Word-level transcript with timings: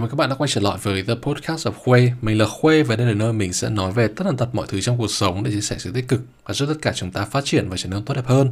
Chào 0.00 0.02
mừng 0.02 0.10
các 0.10 0.16
bạn 0.16 0.28
đã 0.30 0.34
quay 0.34 0.48
trở 0.48 0.60
lại 0.60 0.78
với 0.82 1.02
The 1.02 1.14
Podcast 1.22 1.66
of 1.66 1.72
Khuê. 1.72 2.12
Mình 2.22 2.38
là 2.38 2.46
Khuê 2.46 2.82
và 2.82 2.96
đây 2.96 3.06
là 3.06 3.14
nơi 3.14 3.32
mình 3.32 3.52
sẽ 3.52 3.70
nói 3.70 3.92
về 3.92 4.08
tất 4.08 4.24
tần 4.24 4.36
tật 4.36 4.48
mọi 4.52 4.66
thứ 4.68 4.80
trong 4.80 4.98
cuộc 4.98 5.10
sống 5.10 5.44
để 5.44 5.50
chia 5.50 5.60
sẻ 5.60 5.76
sự 5.78 5.92
tích 5.92 6.08
cực 6.08 6.20
và 6.44 6.54
giúp 6.54 6.66
tất 6.66 6.74
cả 6.82 6.92
chúng 6.94 7.10
ta 7.10 7.24
phát 7.24 7.44
triển 7.44 7.68
và 7.68 7.76
trở 7.76 7.88
nên 7.88 8.04
tốt 8.04 8.14
đẹp 8.14 8.26
hơn. 8.26 8.50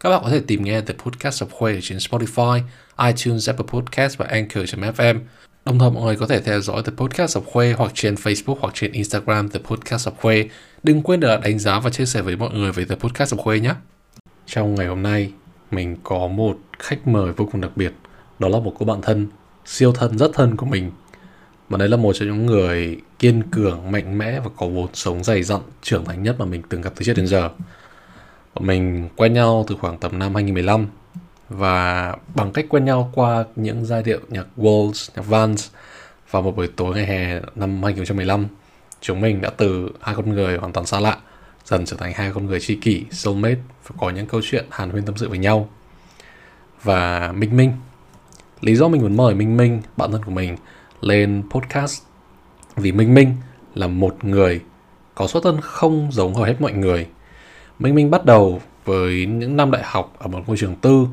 Các 0.00 0.10
bạn 0.10 0.20
có 0.24 0.30
thể 0.30 0.40
tìm 0.46 0.64
nghe 0.64 0.80
The 0.80 0.94
Podcast 0.94 1.42
of 1.42 1.46
Khuê 1.46 1.78
trên 1.82 1.98
Spotify, 1.98 2.60
iTunes, 3.06 3.48
Apple 3.48 3.66
Podcast 3.68 4.18
và 4.18 4.26
Anchor.fm. 4.26 5.20
Đồng 5.64 5.78
thời 5.78 5.90
mọi 5.90 6.02
người 6.02 6.16
có 6.16 6.26
thể 6.26 6.40
theo 6.40 6.60
dõi 6.60 6.82
The 6.82 6.92
Podcast 6.96 7.36
of 7.38 7.42
Khuê 7.42 7.74
hoặc 7.78 7.92
trên 7.94 8.14
Facebook 8.14 8.56
hoặc 8.60 8.74
trên 8.74 8.92
Instagram 8.92 9.48
The 9.48 9.60
Podcast 9.64 10.08
of 10.08 10.12
Khuê. 10.20 10.48
Đừng 10.82 11.02
quên 11.02 11.20
để 11.20 11.38
đánh 11.42 11.58
giá 11.58 11.80
và 11.80 11.90
chia 11.90 12.06
sẻ 12.06 12.22
với 12.22 12.36
mọi 12.36 12.50
người 12.52 12.72
về 12.72 12.84
The 12.84 12.94
Podcast 12.94 13.34
of 13.34 13.36
Khuê 13.36 13.60
nhé. 13.60 13.74
Trong 14.46 14.74
ngày 14.74 14.86
hôm 14.86 15.02
nay, 15.02 15.32
mình 15.70 15.96
có 16.02 16.26
một 16.26 16.58
khách 16.78 17.08
mời 17.08 17.32
vô 17.32 17.48
cùng 17.52 17.60
đặc 17.60 17.70
biệt. 17.76 17.92
Đó 18.38 18.48
là 18.48 18.58
một 18.58 18.74
cô 18.78 18.86
bạn 18.86 19.02
thân 19.02 19.28
siêu 19.68 19.92
thân 19.92 20.18
rất 20.18 20.30
thân 20.34 20.56
của 20.56 20.66
mình. 20.66 20.90
Mà 21.68 21.78
đấy 21.78 21.88
là 21.88 21.96
một 21.96 22.12
trong 22.12 22.28
những 22.28 22.46
người 22.46 23.00
kiên 23.18 23.42
cường 23.42 23.92
mạnh 23.92 24.18
mẽ 24.18 24.40
và 24.40 24.50
có 24.56 24.66
vốn 24.66 24.88
sống 24.92 25.24
dày 25.24 25.42
dặn 25.42 25.60
trưởng 25.82 26.04
thành 26.04 26.22
nhất 26.22 26.36
mà 26.38 26.44
mình 26.44 26.62
từng 26.68 26.80
gặp 26.80 26.92
từ 26.96 27.04
trước 27.04 27.12
đến 27.16 27.26
giờ. 27.26 27.50
Bọn 28.54 28.66
mình 28.66 29.08
quen 29.16 29.32
nhau 29.32 29.64
từ 29.68 29.76
khoảng 29.80 29.98
tầm 29.98 30.18
năm 30.18 30.34
2015 30.34 30.86
và 31.48 32.16
bằng 32.34 32.52
cách 32.52 32.66
quen 32.68 32.84
nhau 32.84 33.10
qua 33.14 33.44
những 33.56 33.84
giai 33.84 34.02
điệu 34.02 34.20
nhạc 34.28 34.46
Waltz, 34.56 35.10
nhạc 35.16 35.26
Vans 35.26 35.68
vào 36.30 36.42
một 36.42 36.56
buổi 36.56 36.68
tối 36.76 36.94
ngày 36.94 37.06
hè 37.06 37.40
năm 37.54 37.82
2015 37.82 38.46
chúng 39.00 39.20
mình 39.20 39.40
đã 39.40 39.50
từ 39.50 39.88
hai 40.00 40.14
con 40.14 40.34
người 40.34 40.56
hoàn 40.56 40.72
toàn 40.72 40.86
xa 40.86 41.00
lạ 41.00 41.16
dần 41.64 41.84
trở 41.84 41.96
thành 41.96 42.12
hai 42.12 42.32
con 42.34 42.46
người 42.46 42.60
tri 42.60 42.74
kỷ, 42.74 43.04
soulmate 43.10 43.60
và 43.86 43.96
có 44.00 44.10
những 44.10 44.26
câu 44.26 44.40
chuyện 44.44 44.64
hàn 44.70 44.90
huyên 44.90 45.04
tâm 45.04 45.16
sự 45.16 45.28
với 45.28 45.38
nhau. 45.38 45.68
Và 46.82 47.32
Minh 47.32 47.56
Minh 47.56 47.72
lý 48.60 48.76
do 48.76 48.88
mình 48.88 49.02
muốn 49.02 49.16
mời 49.16 49.34
Minh 49.34 49.56
Minh, 49.56 49.82
bạn 49.96 50.12
thân 50.12 50.22
của 50.24 50.30
mình, 50.30 50.56
lên 51.00 51.42
podcast 51.50 52.02
vì 52.76 52.92
Minh 52.92 53.14
Minh 53.14 53.34
là 53.74 53.86
một 53.86 54.24
người 54.24 54.60
có 55.14 55.26
xuất 55.26 55.42
thân 55.44 55.60
không 55.60 56.08
giống 56.12 56.34
hầu 56.34 56.44
hết 56.44 56.60
mọi 56.60 56.72
người. 56.72 57.06
Minh 57.78 57.94
Minh 57.94 58.10
bắt 58.10 58.24
đầu 58.24 58.60
với 58.84 59.26
những 59.26 59.56
năm 59.56 59.70
đại 59.70 59.82
học 59.84 60.14
ở 60.18 60.28
một 60.28 60.40
ngôi 60.46 60.56
trường 60.56 60.74
tư 60.74 61.06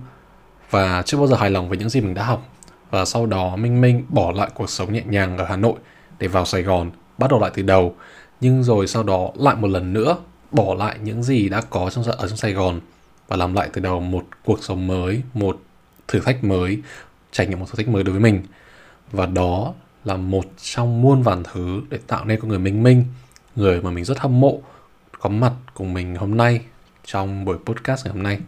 và 0.69 1.01
chưa 1.05 1.17
bao 1.17 1.27
giờ 1.27 1.35
hài 1.35 1.49
lòng 1.49 1.69
với 1.69 1.77
những 1.77 1.89
gì 1.89 2.01
mình 2.01 2.13
đã 2.13 2.23
học. 2.23 2.49
Và 2.91 3.05
sau 3.05 3.25
đó 3.25 3.55
Minh 3.55 3.81
Minh 3.81 4.05
bỏ 4.09 4.31
lại 4.31 4.49
cuộc 4.53 4.69
sống 4.69 4.93
nhẹ 4.93 5.01
nhàng 5.05 5.37
ở 5.37 5.45
Hà 5.45 5.55
Nội 5.55 5.75
để 6.19 6.27
vào 6.27 6.45
Sài 6.45 6.63
Gòn, 6.63 6.91
bắt 7.17 7.29
đầu 7.29 7.39
lại 7.39 7.51
từ 7.53 7.61
đầu. 7.61 7.95
Nhưng 8.41 8.63
rồi 8.63 8.87
sau 8.87 9.03
đó 9.03 9.29
lại 9.35 9.55
một 9.55 9.67
lần 9.67 9.93
nữa 9.93 10.17
bỏ 10.51 10.75
lại 10.75 10.97
những 11.03 11.23
gì 11.23 11.49
đã 11.49 11.61
có 11.61 11.89
trong 11.89 12.03
ở 12.03 12.27
trong 12.27 12.37
Sài 12.37 12.53
Gòn 12.53 12.79
và 13.27 13.35
làm 13.35 13.53
lại 13.53 13.69
từ 13.73 13.81
đầu 13.81 13.99
một 13.99 14.25
cuộc 14.45 14.63
sống 14.63 14.87
mới, 14.87 15.21
một 15.33 15.59
thử 16.07 16.19
thách 16.19 16.43
mới, 16.43 16.81
trải 17.35 17.47
nghiệm 17.47 17.59
một 17.59 17.65
sở 17.65 17.73
thích 17.77 17.87
mới 17.87 18.03
đối 18.03 18.13
với 18.13 18.21
mình. 18.21 18.41
Và 19.11 19.25
đó 19.25 19.73
là 20.03 20.17
một 20.17 20.45
trong 20.57 21.01
muôn 21.01 21.21
vàn 21.21 21.43
thứ 21.43 21.81
để 21.89 21.99
tạo 22.07 22.25
nên 22.25 22.39
con 22.39 22.49
người 22.49 22.59
minh 22.59 22.83
minh 22.83 23.05
người 23.55 23.81
mà 23.81 23.91
mình 23.91 24.05
rất 24.05 24.19
hâm 24.19 24.39
mộ 24.39 24.59
có 25.19 25.29
mặt 25.29 25.53
cùng 25.73 25.93
mình 25.93 26.15
hôm 26.15 26.37
nay 26.37 26.61
trong 27.05 27.45
buổi 27.45 27.57
podcast 27.65 28.05
ngày 28.05 28.13
hôm 28.13 28.23
nay. 28.23 28.39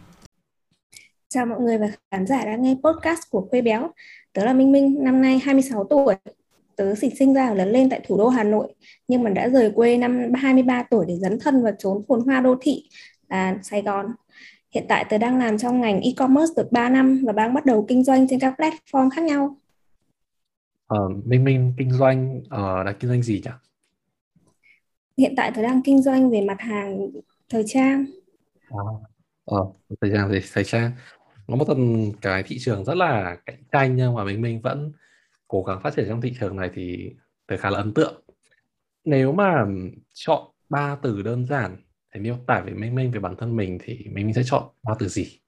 Chào 1.29 1.45
mọi 1.45 1.59
người 1.59 1.77
và 1.77 1.87
khán 2.11 2.27
giả 2.27 2.45
đang 2.45 2.63
nghe 2.63 2.75
podcast 2.83 3.19
của 3.29 3.41
Quê 3.41 3.61
Béo. 3.61 3.89
Tớ 4.33 4.45
là 4.45 4.53
Minh 4.53 4.71
Minh, 4.71 5.03
năm 5.03 5.21
nay 5.21 5.39
26 5.39 5.83
tuổi. 5.83 6.15
Tớ 6.75 6.95
sinh 6.95 7.15
sinh 7.15 7.33
ra 7.33 7.49
và 7.49 7.55
lớn 7.55 7.69
lên 7.69 7.89
tại 7.89 8.01
thủ 8.07 8.17
đô 8.17 8.27
Hà 8.27 8.43
Nội 8.43 8.73
Nhưng 9.07 9.23
mà 9.23 9.29
đã 9.29 9.49
rời 9.49 9.71
quê 9.75 9.97
năm 9.97 10.33
23 10.33 10.83
tuổi 10.83 11.05
để 11.07 11.17
dấn 11.17 11.39
thân 11.39 11.63
vào 11.63 11.73
trốn 11.79 12.03
phồn 12.07 12.21
hoa 12.21 12.39
đô 12.39 12.55
thị 12.61 12.83
là 13.29 13.57
Sài 13.63 13.81
Gòn. 13.81 14.05
Hiện 14.77 14.85
tại 14.89 15.05
tớ 15.09 15.17
đang 15.17 15.37
làm 15.37 15.57
trong 15.57 15.81
ngành 15.81 16.01
e-commerce 16.01 16.53
được 16.57 16.71
3 16.71 16.89
năm 16.89 17.23
và 17.25 17.33
đang 17.33 17.53
bắt 17.53 17.65
đầu 17.65 17.85
kinh 17.87 18.03
doanh 18.03 18.27
trên 18.27 18.39
các 18.39 18.55
platform 18.57 19.09
khác 19.09 19.23
nhau. 19.23 19.57
Ờ, 20.87 21.09
Minh 21.25 21.43
Minh 21.43 21.73
kinh 21.77 21.91
doanh 21.91 22.37
uh, 22.37 22.85
là 22.85 22.95
kinh 22.99 23.09
doanh 23.09 23.23
gì 23.23 23.41
nhỉ? 23.45 23.51
Hiện 25.17 25.33
tại 25.37 25.51
tớ 25.55 25.61
đang 25.61 25.81
kinh 25.81 26.01
doanh 26.01 26.31
về 26.31 26.41
mặt 26.41 26.61
hàng 26.61 27.09
thời 27.49 27.63
trang. 27.67 28.05
À, 28.69 28.77
ờ, 29.45 29.57
thời 30.01 30.11
trang 30.13 30.29
thì 30.31 30.39
thời 30.53 30.63
trang. 30.63 30.91
Nó 31.47 31.55
một 31.55 31.65
tầm 31.67 32.11
cái 32.21 32.43
thị 32.43 32.57
trường 32.59 32.85
rất 32.85 32.97
là 32.97 33.37
cạnh 33.45 33.63
tranh 33.71 33.95
nhưng 33.95 34.15
mà 34.15 34.23
Minh 34.23 34.41
Minh 34.41 34.61
vẫn 34.61 34.91
cố 35.47 35.63
gắng 35.63 35.79
phát 35.83 35.93
triển 35.95 36.05
trong 36.09 36.21
thị 36.21 36.33
trường 36.39 36.55
này 36.55 36.69
thì 36.73 37.09
tớ 37.47 37.57
khá 37.57 37.69
là 37.69 37.77
ấn 37.77 37.93
tượng. 37.93 38.21
Nếu 39.05 39.31
mà 39.31 39.65
chọn 40.13 40.41
ba 40.69 40.97
từ 41.01 41.21
đơn 41.21 41.45
giản 41.45 41.77
để 42.13 42.19
miêu 42.19 42.35
tả 42.47 42.63
về 42.65 42.73
Minh 42.73 42.95
Minh 42.95 43.11
về 43.11 43.19
bản 43.19 43.35
thân 43.37 43.55
mình 43.55 43.77
thì 43.83 43.97
Minh 44.11 44.25
Minh 44.25 44.33
sẽ 44.33 44.41
chọn 44.45 44.63
ba 44.83 44.93
từ 44.99 45.07
gì? 45.07 45.39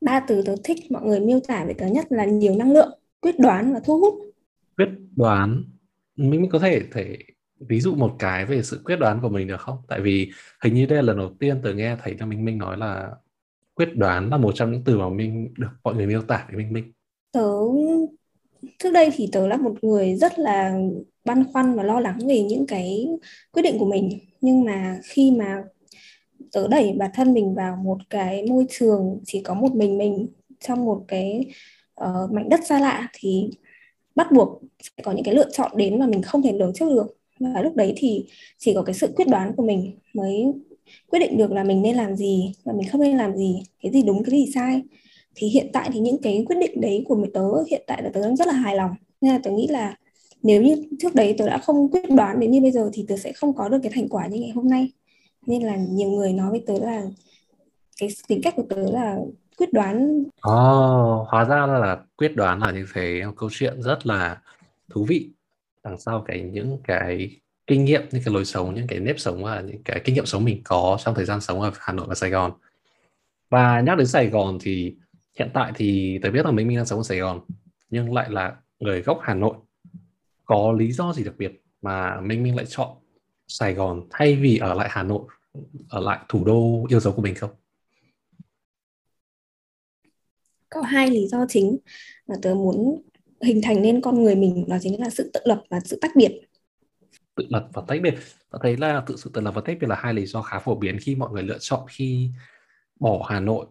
Ba 0.00 0.24
từ 0.28 0.42
tớ 0.46 0.54
thích 0.64 0.78
mọi 0.90 1.02
người 1.02 1.20
miêu 1.20 1.40
tả 1.48 1.64
về 1.64 1.74
tớ 1.78 1.86
nhất 1.86 2.06
là 2.10 2.24
nhiều 2.24 2.54
năng 2.54 2.72
lượng, 2.72 2.98
quyết 3.20 3.38
đoán 3.38 3.74
và 3.74 3.80
thu 3.84 4.00
hút. 4.00 4.14
Quyết 4.76 4.88
đoán. 5.16 5.62
Minh 6.16 6.30
Minh 6.30 6.50
có 6.50 6.58
thể 6.58 6.82
thể 6.92 7.18
ví 7.60 7.80
dụ 7.80 7.94
một 7.94 8.16
cái 8.18 8.46
về 8.46 8.62
sự 8.62 8.80
quyết 8.84 8.96
đoán 8.96 9.20
của 9.22 9.28
mình 9.28 9.46
được 9.46 9.60
không? 9.60 9.78
Tại 9.88 10.00
vì 10.00 10.30
hình 10.64 10.74
như 10.74 10.86
đây 10.86 10.96
là 10.96 11.02
lần 11.02 11.18
đầu 11.18 11.34
tiên 11.40 11.60
tớ 11.62 11.74
nghe 11.74 11.96
thấy 12.02 12.16
là 12.18 12.26
Minh 12.26 12.44
Minh 12.44 12.58
nói 12.58 12.76
là 12.76 13.10
quyết 13.74 13.96
đoán 13.96 14.30
là 14.30 14.36
một 14.36 14.52
trong 14.54 14.72
những 14.72 14.84
từ 14.84 14.98
mà 14.98 15.08
mình 15.08 15.54
được 15.58 15.68
mọi 15.84 15.94
người 15.94 16.06
miêu 16.06 16.22
tả 16.22 16.46
về 16.50 16.56
Minh 16.56 16.72
Minh. 16.72 16.92
Tớ 17.32 17.50
trước 18.78 18.90
đây 18.90 19.10
thì 19.14 19.28
tớ 19.32 19.46
là 19.46 19.56
một 19.56 19.74
người 19.82 20.14
rất 20.14 20.38
là 20.38 20.78
băn 21.24 21.44
khoăn 21.52 21.74
và 21.74 21.82
lo 21.82 22.00
lắng 22.00 22.18
về 22.26 22.42
những 22.42 22.66
cái 22.66 23.08
quyết 23.52 23.62
định 23.62 23.78
của 23.78 23.86
mình. 23.86 24.18
Nhưng 24.40 24.64
mà 24.64 25.00
khi 25.04 25.30
mà 25.30 25.62
tớ 26.52 26.68
đẩy 26.68 26.92
bản 26.98 27.10
thân 27.14 27.34
mình 27.34 27.54
vào 27.54 27.76
một 27.76 27.98
cái 28.10 28.46
môi 28.48 28.66
trường 28.70 29.20
chỉ 29.24 29.40
có 29.40 29.54
một 29.54 29.74
mình 29.74 29.98
mình 29.98 30.26
trong 30.60 30.84
một 30.84 31.04
cái 31.08 31.46
uh, 32.00 32.32
mảnh 32.32 32.48
đất 32.48 32.60
xa 32.66 32.80
lạ 32.80 33.08
thì 33.12 33.50
bắt 34.14 34.32
buộc 34.32 34.62
sẽ 34.82 35.02
có 35.02 35.12
những 35.12 35.24
cái 35.24 35.34
lựa 35.34 35.50
chọn 35.52 35.72
đến 35.76 35.98
mà 35.98 36.06
mình 36.06 36.22
không 36.22 36.42
thể 36.42 36.52
lường 36.52 36.72
trước 36.74 36.88
được. 36.90 37.18
Và 37.40 37.62
lúc 37.62 37.76
đấy 37.76 37.94
thì 37.96 38.26
chỉ 38.58 38.74
có 38.74 38.82
cái 38.82 38.94
sự 38.94 39.12
quyết 39.16 39.28
đoán 39.28 39.52
của 39.56 39.62
mình 39.62 39.98
mới 40.14 40.44
quyết 41.10 41.18
định 41.18 41.36
được 41.36 41.52
là 41.52 41.64
mình 41.64 41.82
nên 41.82 41.96
làm 41.96 42.16
gì 42.16 42.52
và 42.64 42.72
mình 42.72 42.88
không 42.88 43.00
nên 43.00 43.16
làm 43.16 43.36
gì. 43.36 43.62
Cái 43.82 43.92
gì 43.92 44.02
đúng 44.02 44.24
cái 44.24 44.30
gì 44.30 44.52
sai 44.54 44.82
thì 45.36 45.48
hiện 45.48 45.70
tại 45.72 45.90
thì 45.92 46.00
những 46.00 46.22
cái 46.22 46.44
quyết 46.48 46.56
định 46.60 46.80
đấy 46.80 47.04
của 47.08 47.14
mình 47.14 47.32
tớ 47.32 47.42
hiện 47.70 47.82
tại 47.86 48.02
là 48.02 48.10
tớ 48.14 48.22
đang 48.22 48.36
rất 48.36 48.46
là 48.46 48.52
hài 48.52 48.76
lòng. 48.76 48.90
Nên 49.20 49.32
là 49.32 49.40
tớ 49.42 49.50
nghĩ 49.50 49.66
là 49.66 49.96
nếu 50.42 50.62
như 50.62 50.84
trước 50.98 51.14
đấy 51.14 51.34
tớ 51.38 51.46
đã 51.46 51.58
không 51.58 51.90
quyết 51.90 52.10
đoán 52.10 52.40
đến 52.40 52.50
như 52.50 52.60
bây 52.60 52.70
giờ 52.70 52.90
thì 52.92 53.04
tớ 53.08 53.16
sẽ 53.16 53.32
không 53.32 53.54
có 53.54 53.68
được 53.68 53.78
cái 53.82 53.92
thành 53.94 54.08
quả 54.08 54.26
như 54.26 54.40
ngày 54.40 54.50
hôm 54.50 54.68
nay. 54.68 54.92
Nên 55.46 55.62
là 55.62 55.76
nhiều 55.76 56.10
người 56.10 56.32
nói 56.32 56.50
với 56.50 56.62
tớ 56.66 56.78
là 56.78 57.02
cái 58.00 58.08
tính 58.28 58.40
cách 58.42 58.54
của 58.56 58.64
tớ 58.68 58.90
là 58.90 59.18
quyết 59.58 59.72
đoán. 59.72 60.22
Oh, 60.22 61.28
hóa 61.28 61.44
ra 61.48 61.66
là 61.66 61.98
quyết 62.16 62.36
đoán 62.36 62.60
là 62.60 62.70
như 62.72 62.86
thế. 62.94 63.22
Câu 63.36 63.48
chuyện 63.52 63.82
rất 63.82 64.06
là 64.06 64.40
thú 64.90 65.04
vị. 65.04 65.30
Đằng 65.84 65.98
sau 65.98 66.24
cái 66.26 66.40
những 66.40 66.78
cái 66.84 67.30
kinh 67.66 67.84
nghiệm 67.84 68.02
những 68.12 68.22
cái 68.24 68.34
lối 68.34 68.44
sống 68.44 68.74
những 68.74 68.86
cái 68.86 68.98
nếp 68.98 69.20
sống 69.20 69.44
và 69.44 69.60
những 69.60 69.82
cái 69.82 70.00
kinh 70.04 70.14
nghiệm 70.14 70.26
sống 70.26 70.44
mình 70.44 70.60
có 70.64 70.98
trong 71.04 71.14
thời 71.14 71.24
gian 71.24 71.40
sống 71.40 71.60
ở 71.60 71.70
Hà 71.78 71.92
Nội 71.92 72.06
và 72.08 72.14
Sài 72.14 72.30
Gòn. 72.30 72.52
Và 73.50 73.80
nhắc 73.80 73.98
đến 73.98 74.06
Sài 74.06 74.26
Gòn 74.26 74.58
thì 74.60 74.94
hiện 75.38 75.50
tại 75.54 75.72
thì 75.74 76.18
tớ 76.22 76.30
biết 76.30 76.44
là 76.44 76.50
mình, 76.50 76.68
mình 76.68 76.76
đang 76.76 76.86
sống 76.86 76.98
ở 76.98 77.02
Sài 77.02 77.18
Gòn 77.18 77.40
nhưng 77.90 78.12
lại 78.12 78.30
là 78.30 78.56
người 78.78 79.02
gốc 79.02 79.18
Hà 79.22 79.34
Nội 79.34 79.56
có 80.44 80.72
lý 80.72 80.92
do 80.92 81.12
gì 81.12 81.24
đặc 81.24 81.34
biệt 81.38 81.62
mà 81.82 82.20
Minh 82.20 82.42
Minh 82.42 82.56
lại 82.56 82.64
chọn 82.68 82.96
Sài 83.48 83.74
Gòn 83.74 84.06
thay 84.10 84.36
vì 84.36 84.58
ở 84.58 84.74
lại 84.74 84.88
Hà 84.90 85.02
Nội, 85.02 85.22
ở 85.88 86.00
lại 86.00 86.18
thủ 86.28 86.44
đô 86.44 86.86
yêu 86.88 87.00
dấu 87.00 87.12
của 87.12 87.22
mình 87.22 87.34
không? 87.34 87.50
Có 90.68 90.82
hai 90.82 91.10
lý 91.10 91.26
do 91.26 91.46
chính 91.48 91.78
mà 92.26 92.34
tớ 92.42 92.54
muốn 92.54 93.02
hình 93.40 93.60
thành 93.62 93.82
nên 93.82 94.00
con 94.00 94.22
người 94.22 94.34
mình 94.34 94.64
đó 94.68 94.76
chính 94.80 95.00
là 95.00 95.10
sự 95.10 95.30
tự 95.34 95.40
lập 95.44 95.62
và 95.70 95.80
sự 95.80 95.98
tách 96.00 96.10
biệt. 96.16 96.40
Tự 97.34 97.44
lập 97.48 97.68
và 97.72 97.82
tách 97.88 98.02
biệt. 98.02 98.14
Tớ 98.50 98.58
thấy 98.62 98.76
là 98.76 99.02
tự 99.06 99.16
sự 99.16 99.30
tự 99.34 99.40
lập 99.40 99.50
và 99.50 99.60
tách 99.64 99.76
biệt 99.80 99.86
là 99.86 99.96
hai 99.96 100.14
lý 100.14 100.26
do 100.26 100.42
khá 100.42 100.58
phổ 100.58 100.74
biến 100.74 100.98
khi 101.00 101.14
mọi 101.14 101.30
người 101.32 101.42
lựa 101.42 101.58
chọn 101.60 101.80
khi 101.88 102.30
bỏ 103.00 103.26
Hà 103.28 103.40
Nội 103.40 103.66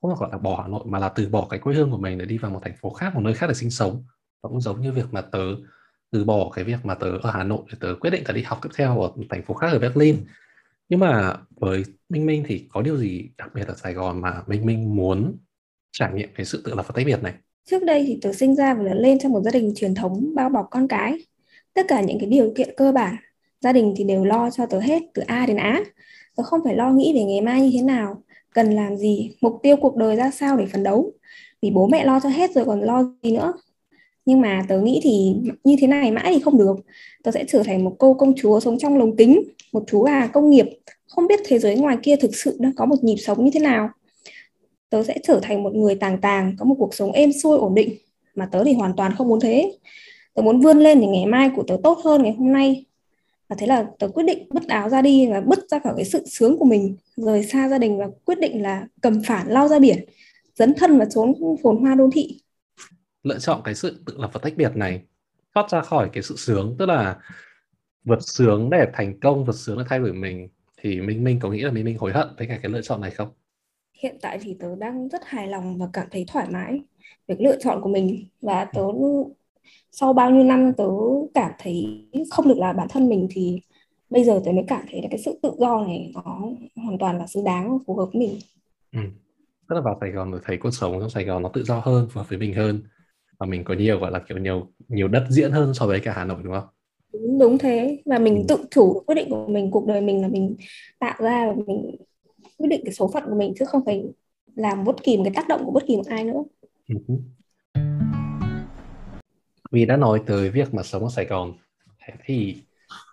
không 0.00 0.10
phải 0.10 0.16
gọi 0.20 0.28
là 0.32 0.38
bỏ 0.38 0.62
Hà 0.62 0.68
Nội 0.68 0.84
mà 0.86 0.98
là 0.98 1.08
từ 1.08 1.28
bỏ 1.28 1.46
cái 1.50 1.60
quê 1.60 1.74
hương 1.74 1.90
của 1.90 1.98
mình 1.98 2.18
để 2.18 2.24
đi 2.24 2.38
vào 2.38 2.50
một 2.50 2.60
thành 2.62 2.76
phố 2.80 2.90
khác, 2.90 3.14
một 3.14 3.20
nơi 3.20 3.34
khác 3.34 3.46
để 3.46 3.54
sinh 3.54 3.70
sống. 3.70 4.04
Và 4.42 4.48
cũng 4.48 4.60
giống 4.60 4.80
như 4.80 4.92
việc 4.92 5.06
mà 5.10 5.20
tớ 5.20 5.44
từ 6.10 6.24
bỏ 6.24 6.50
cái 6.54 6.64
việc 6.64 6.84
mà 6.84 6.94
tớ 6.94 7.06
ở 7.22 7.30
Hà 7.30 7.44
Nội 7.44 7.62
để 7.72 7.78
tớ 7.80 7.94
quyết 8.00 8.10
định 8.10 8.22
tớ 8.24 8.32
đi 8.32 8.42
học 8.42 8.58
tiếp 8.62 8.68
theo 8.76 9.00
ở 9.00 9.10
thành 9.30 9.42
phố 9.42 9.54
khác 9.54 9.68
ở 9.72 9.78
Berlin. 9.78 10.16
Nhưng 10.88 11.00
mà 11.00 11.36
với 11.50 11.84
Minh 12.08 12.26
Minh 12.26 12.44
thì 12.46 12.66
có 12.72 12.82
điều 12.82 12.96
gì 12.96 13.30
đặc 13.38 13.50
biệt 13.54 13.66
ở 13.68 13.74
Sài 13.74 13.94
Gòn 13.94 14.20
mà 14.20 14.42
Minh 14.46 14.66
Minh 14.66 14.96
muốn 14.96 15.36
trải 15.92 16.12
nghiệm 16.12 16.28
cái 16.34 16.46
sự 16.46 16.62
tự 16.64 16.74
lập 16.74 16.84
và 16.88 16.92
tách 16.94 17.06
biệt 17.06 17.22
này? 17.22 17.32
Trước 17.70 17.84
đây 17.84 18.04
thì 18.06 18.18
tớ 18.22 18.32
sinh 18.32 18.56
ra 18.56 18.74
và 18.74 18.82
lớn 18.82 18.98
lên 18.98 19.18
trong 19.18 19.32
một 19.32 19.40
gia 19.40 19.50
đình 19.50 19.72
truyền 19.76 19.94
thống 19.94 20.34
bao 20.34 20.48
bọc 20.48 20.66
con 20.70 20.88
cái. 20.88 21.18
Tất 21.74 21.82
cả 21.88 22.00
những 22.00 22.18
cái 22.20 22.28
điều 22.28 22.52
kiện 22.56 22.74
cơ 22.76 22.92
bản 22.92 23.16
gia 23.60 23.72
đình 23.72 23.94
thì 23.96 24.04
đều 24.04 24.24
lo 24.24 24.50
cho 24.50 24.66
tớ 24.66 24.80
hết 24.80 25.02
từ 25.14 25.22
A 25.26 25.46
đến 25.46 25.56
Á. 25.56 25.80
Tớ 26.36 26.42
không 26.42 26.60
phải 26.64 26.74
lo 26.76 26.90
nghĩ 26.90 27.12
về 27.14 27.24
ngày 27.24 27.40
mai 27.40 27.60
như 27.60 27.70
thế 27.72 27.82
nào 27.82 28.22
cần 28.56 28.70
làm 28.70 28.96
gì, 28.96 29.30
mục 29.40 29.58
tiêu 29.62 29.76
cuộc 29.76 29.96
đời 29.96 30.16
ra 30.16 30.30
sao 30.30 30.56
để 30.56 30.66
phấn 30.66 30.82
đấu. 30.82 31.12
Vì 31.62 31.70
bố 31.70 31.86
mẹ 31.86 32.04
lo 32.04 32.20
cho 32.20 32.28
hết 32.28 32.50
rồi 32.54 32.64
còn 32.64 32.82
lo 32.82 33.14
gì 33.22 33.32
nữa. 33.32 33.52
Nhưng 34.24 34.40
mà 34.40 34.62
tớ 34.68 34.80
nghĩ 34.80 35.00
thì 35.02 35.34
như 35.64 35.76
thế 35.80 35.86
này 35.86 36.10
mãi 36.12 36.32
thì 36.34 36.40
không 36.40 36.58
được. 36.58 36.76
Tớ 37.22 37.30
sẽ 37.30 37.44
trở 37.48 37.62
thành 37.62 37.84
một 37.84 37.96
cô 37.98 38.14
công 38.14 38.34
chúa 38.36 38.60
sống 38.60 38.78
trong 38.78 38.98
lồng 38.98 39.16
kính, 39.16 39.42
một 39.72 39.84
chú 39.86 40.02
gà 40.02 40.26
công 40.26 40.50
nghiệp. 40.50 40.66
Không 41.08 41.26
biết 41.26 41.40
thế 41.46 41.58
giới 41.58 41.76
ngoài 41.76 41.96
kia 42.02 42.16
thực 42.16 42.36
sự 42.36 42.56
đang 42.60 42.72
có 42.76 42.86
một 42.86 42.96
nhịp 43.04 43.16
sống 43.16 43.44
như 43.44 43.50
thế 43.54 43.60
nào. 43.60 43.88
Tớ 44.90 45.02
sẽ 45.02 45.14
trở 45.22 45.40
thành 45.42 45.62
một 45.62 45.74
người 45.74 45.94
tàng 45.94 46.20
tàng, 46.20 46.56
có 46.58 46.64
một 46.64 46.74
cuộc 46.78 46.94
sống 46.94 47.12
êm 47.12 47.32
xuôi, 47.32 47.58
ổn 47.58 47.74
định. 47.74 47.96
Mà 48.34 48.48
tớ 48.52 48.64
thì 48.64 48.72
hoàn 48.72 48.96
toàn 48.96 49.12
không 49.14 49.28
muốn 49.28 49.40
thế. 49.40 49.72
Tớ 50.34 50.42
muốn 50.42 50.60
vươn 50.60 50.78
lên 50.78 51.00
để 51.00 51.06
ngày 51.06 51.26
mai 51.26 51.50
của 51.56 51.62
tớ 51.62 51.76
tốt 51.82 51.98
hơn 52.04 52.22
ngày 52.22 52.34
hôm 52.38 52.52
nay 52.52 52.84
và 53.48 53.56
thế 53.58 53.66
là 53.66 53.86
tớ 53.98 54.08
quyết 54.08 54.24
định 54.26 54.48
bứt 54.50 54.68
áo 54.68 54.88
ra 54.88 55.02
đi 55.02 55.28
và 55.30 55.40
bứt 55.40 55.58
ra 55.68 55.78
khỏi 55.78 55.92
cái 55.96 56.04
sự 56.04 56.26
sướng 56.26 56.58
của 56.58 56.64
mình. 56.64 56.96
Rời 57.16 57.42
xa 57.42 57.68
gia 57.68 57.78
đình 57.78 57.98
và 57.98 58.06
quyết 58.24 58.38
định 58.40 58.62
là 58.62 58.86
cầm 59.02 59.22
phản 59.26 59.48
lao 59.48 59.68
ra 59.68 59.78
biển 59.78 60.04
dấn 60.54 60.74
thân 60.74 60.98
vào 60.98 61.08
chốn 61.10 61.32
phồn 61.62 61.76
hoa 61.76 61.94
đô 61.94 62.10
thị. 62.12 62.40
Lựa 63.22 63.38
chọn 63.38 63.60
cái 63.64 63.74
sự 63.74 64.02
tự 64.06 64.16
lập 64.18 64.30
và 64.32 64.40
tách 64.42 64.56
biệt 64.56 64.76
này 64.76 65.02
thoát 65.54 65.70
ra 65.70 65.80
khỏi 65.80 66.10
cái 66.12 66.22
sự 66.22 66.36
sướng 66.36 66.76
tức 66.78 66.86
là 66.86 67.16
vượt 68.04 68.18
sướng 68.20 68.70
để 68.70 68.86
thành 68.92 69.20
công 69.20 69.44
vượt 69.44 69.56
sướng 69.56 69.78
để 69.78 69.84
thay 69.88 69.98
đổi 69.98 70.12
mình 70.12 70.48
thì 70.76 71.00
minh 71.00 71.24
minh 71.24 71.38
có 71.42 71.50
nghĩ 71.50 71.62
là 71.62 71.70
minh 71.70 71.84
minh 71.84 71.98
hối 71.98 72.12
hận 72.12 72.28
với 72.38 72.46
cả 72.46 72.58
cái 72.62 72.72
lựa 72.72 72.82
chọn 72.82 73.00
này 73.00 73.10
không? 73.10 73.28
Hiện 74.02 74.18
tại 74.22 74.38
thì 74.42 74.56
tớ 74.60 74.76
đang 74.76 75.08
rất 75.08 75.20
hài 75.24 75.48
lòng 75.48 75.78
và 75.78 75.88
cảm 75.92 76.06
thấy 76.10 76.24
thoải 76.28 76.46
mái 76.50 76.80
về 77.28 77.36
lựa 77.38 77.56
chọn 77.60 77.80
của 77.82 77.88
mình. 77.88 78.26
Và 78.40 78.64
tớ 78.64 78.82
sau 79.92 80.12
bao 80.12 80.30
nhiêu 80.30 80.44
năm 80.44 80.72
tớ 80.76 80.84
cảm 81.34 81.52
thấy 81.58 82.06
không 82.30 82.48
được 82.48 82.58
là 82.58 82.72
bản 82.72 82.88
thân 82.90 83.08
mình 83.08 83.28
thì 83.30 83.60
bây 84.10 84.24
giờ 84.24 84.40
tớ 84.44 84.52
mới 84.52 84.64
cảm 84.68 84.82
thấy 84.90 85.02
là 85.02 85.08
cái 85.10 85.18
sự 85.18 85.38
tự 85.42 85.52
do 85.58 85.84
này 85.86 86.12
nó 86.14 86.22
hoàn 86.76 86.98
toàn 86.98 87.18
là 87.18 87.26
xứng 87.26 87.44
đáng 87.44 87.78
phù 87.86 87.96
hợp 87.96 88.06
với 88.12 88.20
mình 88.20 88.38
ừ. 88.92 89.00
tức 89.68 89.74
là 89.74 89.80
vào 89.80 89.98
Sài 90.00 90.10
Gòn 90.10 90.30
rồi 90.30 90.40
thấy 90.44 90.56
cuộc 90.56 90.70
sống 90.70 91.00
trong 91.00 91.10
Sài 91.10 91.24
Gòn 91.24 91.42
nó 91.42 91.48
tự 91.48 91.64
do 91.64 91.78
hơn 91.84 92.08
phù 92.10 92.18
hợp 92.20 92.28
với 92.28 92.38
mình 92.38 92.54
hơn 92.54 92.82
và 93.38 93.46
mình 93.46 93.64
có 93.64 93.74
nhiều 93.74 93.98
gọi 93.98 94.10
là 94.10 94.18
kiểu 94.28 94.38
nhiều 94.38 94.68
nhiều 94.88 95.08
đất 95.08 95.26
diễn 95.30 95.52
hơn 95.52 95.74
so 95.74 95.86
với 95.86 96.00
cả 96.00 96.12
Hà 96.16 96.24
Nội 96.24 96.38
đúng 96.44 96.52
không? 96.52 96.68
Đúng, 97.12 97.38
đúng 97.38 97.58
thế 97.58 98.02
và 98.04 98.18
mình 98.18 98.36
ừ. 98.36 98.44
tự 98.48 98.64
chủ 98.70 99.02
quyết 99.06 99.14
định 99.14 99.30
của 99.30 99.46
mình 99.46 99.70
cuộc 99.70 99.86
đời 99.86 100.00
mình 100.00 100.22
là 100.22 100.28
mình 100.28 100.56
tạo 100.98 101.14
ra 101.18 101.46
và 101.46 101.54
mình 101.66 101.96
quyết 102.58 102.68
định 102.68 102.80
cái 102.84 102.94
số 102.94 103.10
phận 103.14 103.24
của 103.26 103.34
mình 103.34 103.54
chứ 103.58 103.64
không 103.64 103.84
phải 103.84 104.04
làm 104.54 104.84
bất 104.84 105.02
kỳ 105.02 105.16
một 105.16 105.22
cái 105.24 105.32
tác 105.34 105.48
động 105.48 105.64
của 105.64 105.70
bất 105.70 105.86
kỳ 105.86 105.96
một 105.96 106.06
ai 106.06 106.24
nữa. 106.24 106.42
Ừ. 106.88 107.14
Vì 109.70 109.86
đã 109.86 109.96
nói 109.96 110.22
tới 110.26 110.50
việc 110.50 110.74
mà 110.74 110.82
sống 110.82 111.02
ở 111.02 111.08
Sài 111.10 111.24
Gòn. 111.24 111.54
Thì 112.24 112.62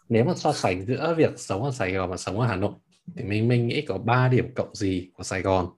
nếu 0.10 0.24
mà 0.26 0.34
so 0.36 0.54
sánh 0.54 0.86
giữa 0.86 1.16
việc 1.18 1.40
sống 1.40 1.64
ở 1.64 1.72
Sài 1.72 1.92
Gòn 1.92 2.10
và 2.10 2.18
sống 2.18 2.40
ở 2.40 2.48
Hà 2.48 2.56
Nội 2.56 2.74
thì 3.16 3.24
mình 3.24 3.48
mình 3.48 3.68
nghĩ 3.68 3.82
có 3.82 3.98
3 3.98 4.28
điểm 4.28 4.54
cộng 4.56 4.76
gì 4.76 5.10
của 5.14 5.24
Sài 5.24 5.42
Gòn 5.42 5.70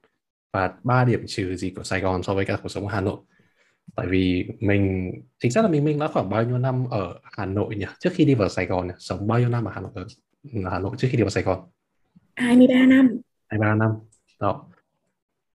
và 0.54 0.74
3 0.84 1.06
điểm 1.06 1.24
trừ 1.28 1.56
gì 1.56 1.70
của 1.76 1.84
Sài 1.84 2.02
Gòn 2.02 2.24
so 2.24 2.34
với 2.34 2.46
cả 2.46 2.58
cuộc 2.64 2.70
sống 2.70 2.88
ở 2.88 2.94
Hà 2.94 3.02
Nội? 3.02 3.18
Tại 3.96 4.08
vì 4.10 4.48
mình 4.60 5.12
chính 5.40 5.52
xác 5.52 5.62
là 5.62 5.68
mình 5.68 5.84
mình 5.84 6.00
đã 6.00 6.08
khoảng 6.08 6.30
bao 6.30 6.44
nhiêu 6.44 6.58
năm 6.58 6.86
ở 6.90 7.20
Hà 7.24 7.46
Nội 7.46 7.76
nhỉ? 7.76 7.86
Trước 8.00 8.10
khi 8.14 8.26
đi 8.26 8.34
vào 8.34 8.50
Sài 8.50 8.66
Gòn 8.66 8.88
nhỉ? 8.88 8.94
sống 9.00 9.28
bao 9.28 9.40
nhiêu 9.40 9.50
năm 9.50 9.66
ở 9.66 9.72
Hà 9.76 9.82
Nội 9.82 9.92
ở 9.96 10.06
Hà 10.72 10.80
Nội 10.80 10.96
trước 10.98 11.08
khi 11.12 11.18
đi 11.18 11.24
vào 11.24 11.30
Sài 11.30 11.44
Gòn? 11.44 11.60
23 12.36 12.74
năm. 12.86 13.10
23 13.48 13.76
năm. 13.76 13.92
Đó. 14.40 14.66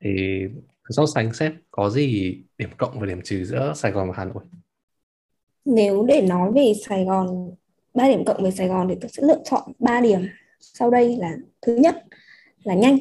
Thì 0.00 0.42
so 0.88 1.06
sánh 1.06 1.32
xét 1.32 1.52
có 1.70 1.90
gì 1.90 2.36
điểm 2.58 2.70
cộng 2.76 3.00
và 3.00 3.06
điểm 3.06 3.20
trừ 3.24 3.44
giữa 3.44 3.72
Sài 3.76 3.92
Gòn 3.92 4.08
và 4.08 4.14
Hà 4.16 4.24
Nội 4.24 4.44
nếu 5.68 6.04
để 6.04 6.20
nói 6.20 6.52
về 6.52 6.72
Sài 6.86 7.04
Gòn, 7.04 7.50
ba 7.94 8.08
điểm 8.08 8.24
cộng 8.24 8.44
về 8.44 8.50
Sài 8.50 8.68
Gòn 8.68 8.88
thì 8.88 8.94
tôi 9.00 9.08
sẽ 9.08 9.22
lựa 9.22 9.40
chọn 9.44 9.62
3 9.78 10.00
điểm 10.00 10.20
sau 10.60 10.90
đây 10.90 11.16
là 11.16 11.36
thứ 11.62 11.76
nhất 11.76 12.04
là 12.64 12.74
nhanh. 12.74 12.98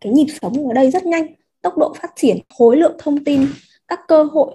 Cái 0.00 0.12
nhịp 0.12 0.26
sống 0.42 0.68
ở 0.68 0.74
đây 0.74 0.90
rất 0.90 1.06
nhanh, 1.06 1.26
tốc 1.62 1.78
độ 1.78 1.94
phát 2.00 2.12
triển, 2.16 2.38
khối 2.58 2.76
lượng 2.76 2.96
thông 2.98 3.24
tin, 3.24 3.46
các 3.88 4.00
cơ 4.08 4.22
hội, 4.22 4.54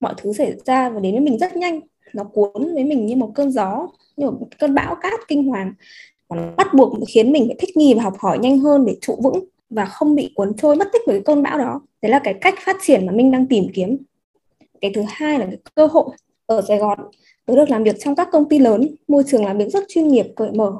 mọi 0.00 0.14
thứ 0.16 0.32
xảy 0.32 0.52
ra 0.64 0.90
và 0.90 1.00
đến 1.00 1.12
với 1.12 1.20
mình 1.20 1.38
rất 1.38 1.56
nhanh. 1.56 1.80
Nó 2.14 2.24
cuốn 2.24 2.74
với 2.74 2.84
mình 2.84 3.06
như 3.06 3.16
một 3.16 3.30
cơn 3.34 3.50
gió, 3.50 3.88
như 4.16 4.30
một 4.30 4.46
cơn 4.58 4.74
bão 4.74 4.94
cát 5.02 5.20
kinh 5.28 5.44
hoàng. 5.44 5.72
Và 6.28 6.36
nó 6.36 6.42
bắt 6.56 6.74
buộc 6.74 6.92
khiến 7.08 7.32
mình 7.32 7.44
phải 7.46 7.56
thích 7.58 7.76
nghi 7.76 7.94
và 7.94 8.02
học 8.02 8.14
hỏi 8.18 8.38
nhanh 8.38 8.58
hơn 8.58 8.84
để 8.86 8.96
trụ 9.00 9.16
vững 9.22 9.44
và 9.70 9.84
không 9.84 10.14
bị 10.14 10.32
cuốn 10.34 10.56
trôi 10.56 10.76
mất 10.76 10.88
tích 10.92 11.02
bởi 11.06 11.16
cái 11.16 11.22
cơn 11.24 11.42
bão 11.42 11.58
đó. 11.58 11.80
Đấy 12.02 12.10
là 12.10 12.18
cái 12.18 12.34
cách 12.40 12.54
phát 12.64 12.76
triển 12.82 13.06
mà 13.06 13.12
mình 13.12 13.30
đang 13.30 13.46
tìm 13.46 13.66
kiếm. 13.74 13.98
Cái 14.80 14.90
thứ 14.94 15.02
hai 15.08 15.38
là 15.38 15.46
cái 15.46 15.58
cơ 15.74 15.86
hội 15.86 16.04
ở 16.46 16.62
Sài 16.68 16.78
Gòn, 16.78 16.98
tớ 17.46 17.56
được 17.56 17.70
làm 17.70 17.84
việc 17.84 17.96
trong 18.00 18.14
các 18.14 18.28
công 18.32 18.48
ty 18.48 18.58
lớn, 18.58 18.94
môi 19.08 19.22
trường 19.26 19.44
làm 19.44 19.58
việc 19.58 19.68
rất 19.68 19.84
chuyên 19.88 20.08
nghiệp, 20.08 20.26
cởi 20.36 20.52
mở. 20.52 20.72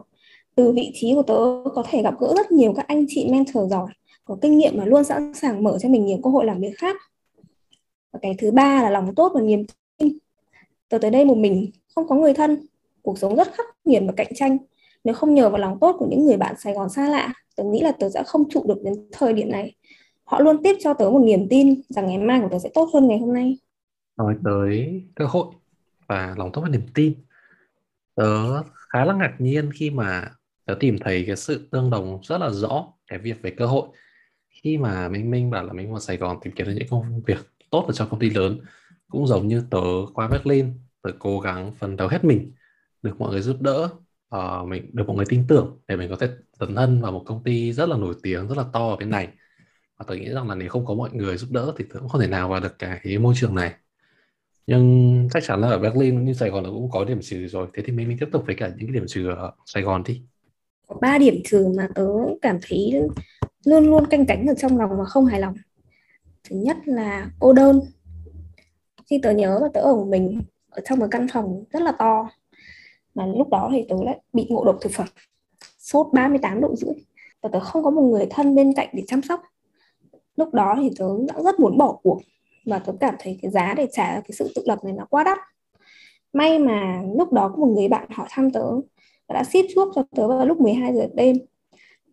Từ 0.55 0.73
vị 0.73 0.91
trí 0.95 1.15
của 1.15 1.23
tớ 1.23 1.35
có 1.75 1.85
thể 1.91 2.03
gặp 2.03 2.15
gỡ 2.21 2.35
rất 2.37 2.53
nhiều 2.53 2.73
các 2.77 2.87
anh 2.89 3.05
chị 3.09 3.29
mentor 3.31 3.71
giỏi, 3.71 3.89
có 4.25 4.37
kinh 4.41 4.59
nghiệm 4.59 4.79
và 4.79 4.85
luôn 4.85 5.05
sẵn 5.05 5.35
sàng 5.35 5.63
mở 5.63 5.79
cho 5.81 5.89
mình 5.89 6.07
nhiều 6.07 6.19
cơ 6.23 6.31
hội 6.31 6.45
làm 6.45 6.61
việc 6.61 6.73
khác. 6.79 6.97
Và 8.13 8.19
cái 8.23 8.35
thứ 8.39 8.51
ba 8.51 8.83
là 8.83 8.91
lòng 8.91 9.15
tốt 9.15 9.33
và 9.35 9.41
niềm 9.41 9.65
tin. 9.99 10.19
Tớ 10.89 10.99
tới 10.99 11.11
đây 11.11 11.25
một 11.25 11.37
mình, 11.37 11.71
không 11.95 12.09
có 12.09 12.15
người 12.15 12.35
thân, 12.35 12.67
cuộc 13.03 13.19
sống 13.19 13.37
rất 13.37 13.53
khắc 13.55 13.67
nghiệt 13.85 14.03
và 14.07 14.13
cạnh 14.17 14.35
tranh. 14.35 14.59
Nếu 15.05 15.15
không 15.15 15.35
nhờ 15.35 15.51
vào 15.51 15.59
lòng 15.59 15.79
tốt 15.81 15.97
của 15.99 16.07
những 16.11 16.25
người 16.25 16.37
bạn 16.37 16.55
Sài 16.59 16.75
Gòn 16.75 16.89
xa 16.91 17.09
lạ, 17.09 17.33
tớ 17.57 17.65
nghĩ 17.65 17.81
là 17.81 17.93
tớ 17.93 18.11
sẽ 18.11 18.23
không 18.27 18.49
trụ 18.49 18.63
được 18.67 18.83
đến 18.83 18.95
thời 19.13 19.33
điểm 19.33 19.51
này. 19.51 19.75
Họ 20.25 20.41
luôn 20.41 20.63
tiếp 20.63 20.77
cho 20.81 20.95
tớ 20.95 21.11
một 21.11 21.19
niềm 21.19 21.49
tin 21.49 21.81
rằng 21.89 22.07
ngày 22.07 22.19
mai 22.19 22.41
của 22.41 22.49
tớ 22.51 22.59
sẽ 22.59 22.69
tốt 22.75 22.89
hơn 22.93 23.09
ngày 23.09 23.19
hôm 23.19 23.33
nay 23.33 23.59
nói 24.17 24.37
tới 24.45 25.05
cơ 25.15 25.27
hội 25.27 25.47
và 26.07 26.35
lòng 26.39 26.53
tốt 26.53 26.61
và 26.63 26.69
niềm 26.69 26.87
tin 26.95 27.15
tớ 28.15 28.63
khá 28.63 29.05
là 29.05 29.15
ngạc 29.15 29.35
nhiên 29.39 29.71
khi 29.75 29.91
mà 29.91 30.31
tớ 30.65 30.75
tìm 30.81 30.99
thấy 30.99 31.25
cái 31.27 31.37
sự 31.37 31.69
tương 31.71 31.91
đồng 31.91 32.21
rất 32.23 32.39
là 32.39 32.51
rõ 32.51 32.87
cái 33.07 33.19
việc 33.19 33.43
về 33.43 33.51
cơ 33.51 33.67
hội. 33.67 33.89
Khi 34.51 34.79
mà 34.79 35.09
Minh 35.09 35.31
Minh 35.31 35.51
bảo 35.51 35.65
là 35.65 35.73
mình 35.73 35.91
vào 35.91 36.01
Sài 36.01 36.17
Gòn 36.17 36.39
tìm 36.43 36.55
kiếm 36.57 36.67
được 36.67 36.73
những 36.77 36.89
công 36.91 37.23
việc 37.27 37.39
tốt 37.71 37.85
ở 37.87 37.93
trong 37.93 38.09
công 38.11 38.21
ty 38.21 38.31
lớn 38.31 38.59
cũng 39.09 39.27
giống 39.27 39.49
như 39.49 39.63
tớ 39.71 39.81
qua 40.15 40.29
Berlin 40.29 40.73
tớ 41.03 41.11
cố 41.19 41.41
gắng 41.41 41.75
phấn 41.75 41.97
đấu 41.97 42.09
hết 42.09 42.25
mình 42.25 42.53
được 43.03 43.21
mọi 43.21 43.31
người 43.31 43.41
giúp 43.41 43.57
đỡ 43.61 43.89
uh, 44.37 44.69
mình 44.69 44.91
được 44.93 45.07
mọi 45.07 45.17
người 45.17 45.27
tin 45.29 45.45
tưởng 45.49 45.79
để 45.89 45.97
mình 45.97 46.11
có 46.11 46.17
thể 46.17 46.29
dấn 46.61 46.75
thân 46.75 47.03
vào 47.03 47.13
một 47.13 47.23
công 47.27 47.43
ty 47.45 47.73
rất 47.73 47.89
là 47.89 47.97
nổi 47.97 48.15
tiếng 48.23 48.49
rất 48.49 48.59
là 48.59 48.65
to 48.73 48.89
ở 48.89 48.97
bên 48.97 49.11
này. 49.11 49.29
Và 49.99 50.05
tôi 50.09 50.19
nghĩ 50.19 50.29
rằng 50.29 50.49
là 50.49 50.55
nếu 50.55 50.69
không 50.69 50.87
có 50.87 50.95
mọi 50.95 51.11
người 51.13 51.37
giúp 51.37 51.51
đỡ 51.51 51.75
thì 51.79 51.85
tôi 51.91 52.01
cũng 52.01 52.09
không 52.09 52.21
thể 52.21 52.27
nào 52.27 52.49
vào 52.49 52.61
được 52.61 52.79
cái 52.79 53.19
môi 53.19 53.35
trường 53.37 53.55
này 53.55 53.75
nhưng 54.67 55.29
chắc 55.33 55.43
chắn 55.47 55.61
là 55.61 55.69
ở 55.69 55.79
Berlin 55.79 56.25
như 56.25 56.33
Sài 56.33 56.51
Gòn 56.51 56.65
là 56.65 56.71
cũng 56.71 56.91
có 56.91 57.05
điểm 57.05 57.19
trừ 57.23 57.47
rồi. 57.47 57.67
Thế 57.75 57.83
thì 57.87 57.93
mình, 57.93 58.09
mình 58.09 58.17
tiếp 58.21 58.29
tục 58.33 58.43
với 58.47 58.55
cả 58.55 58.69
những 58.69 58.87
cái 58.87 58.95
điểm 58.95 59.05
trừ 59.09 59.29
ở 59.29 59.53
Sài 59.67 59.83
Gòn 59.83 60.03
đi. 60.07 60.23
Có 60.87 60.97
ba 61.01 61.19
điểm 61.19 61.35
trừ 61.45 61.73
mà 61.77 61.89
tớ 61.95 62.07
cảm 62.43 62.59
thấy 62.63 63.03
luôn 63.65 63.87
luôn 63.87 64.07
canh 64.07 64.27
cánh 64.27 64.47
ở 64.47 64.55
trong 64.55 64.79
lòng 64.79 64.91
và 64.99 65.05
không 65.05 65.27
hài 65.27 65.41
lòng. 65.41 65.55
Thứ 66.51 66.57
nhất 66.57 66.77
là 66.85 67.31
cô 67.39 67.53
đơn. 67.53 67.81
Khi 69.07 69.21
tớ 69.23 69.31
nhớ 69.31 69.59
là 69.63 69.69
tớ 69.75 69.81
ở 69.81 69.95
một 69.95 70.07
mình 70.09 70.43
ở 70.71 70.83
trong 70.85 70.99
một 70.99 71.07
căn 71.11 71.27
phòng 71.33 71.65
rất 71.71 71.83
là 71.83 71.93
to 71.93 72.29
mà 73.15 73.27
lúc 73.27 73.49
đó 73.49 73.71
thì 73.73 73.85
tớ 73.89 73.97
lại 74.05 74.21
bị 74.33 74.47
ngộ 74.49 74.65
độc 74.65 74.79
thực 74.81 74.93
phẩm 74.93 75.07
sốt 75.79 76.07
38 76.13 76.61
độ 76.61 76.77
rưỡi 76.77 76.95
và 77.43 77.49
tớ 77.53 77.61
không 77.61 77.85
có 77.85 77.91
một 77.91 78.03
người 78.03 78.27
thân 78.31 78.55
bên 78.55 78.73
cạnh 78.77 78.89
để 78.93 79.03
chăm 79.07 79.23
sóc. 79.23 79.43
Lúc 80.37 80.55
đó 80.55 80.75
thì 80.81 80.91
tớ 80.99 81.07
đã 81.29 81.43
rất 81.45 81.61
muốn 81.61 81.79
bỏ 81.79 81.99
cuộc 82.03 82.21
và 82.65 82.79
tớ 82.79 82.93
cảm 83.01 83.15
thấy 83.19 83.39
cái 83.43 83.51
giá 83.51 83.75
để 83.77 83.87
trả, 83.93 84.13
cái 84.21 84.31
sự 84.33 84.53
tự 84.55 84.63
lập 84.67 84.85
này 84.85 84.93
nó 84.93 85.07
quá 85.11 85.25
đắt. 85.25 85.39
May 86.33 86.59
mà 86.59 87.03
lúc 87.17 87.33
đó 87.33 87.49
có 87.49 87.57
một 87.57 87.73
người 87.77 87.89
bạn 87.89 88.09
hỏi 88.11 88.27
thăm 88.31 88.51
tớ 88.51 88.71
và 89.29 89.35
đã 89.35 89.45
ship 89.45 89.75
thuốc 89.75 89.89
cho 89.95 90.03
tớ 90.17 90.29
vào 90.29 90.47
lúc 90.47 90.61
12 90.61 90.95
giờ 90.95 91.09
đêm. 91.15 91.37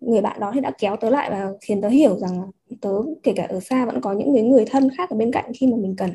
Người 0.01 0.21
bạn 0.21 0.39
đó 0.39 0.51
thì 0.53 0.61
đã 0.61 0.71
kéo 0.79 0.95
tớ 0.95 1.09
lại 1.09 1.29
và 1.31 1.51
khiến 1.61 1.81
tớ 1.81 1.89
hiểu 1.89 2.17
rằng 2.17 2.51
tớ, 2.81 2.89
kể 3.23 3.33
cả 3.35 3.45
ở 3.49 3.59
xa, 3.59 3.85
vẫn 3.85 4.01
có 4.01 4.13
những 4.13 4.49
người 4.49 4.65
thân 4.65 4.89
khác 4.97 5.09
ở 5.09 5.17
bên 5.17 5.31
cạnh 5.31 5.51
khi 5.55 5.67
mà 5.67 5.77
mình 5.77 5.95
cần. 5.97 6.09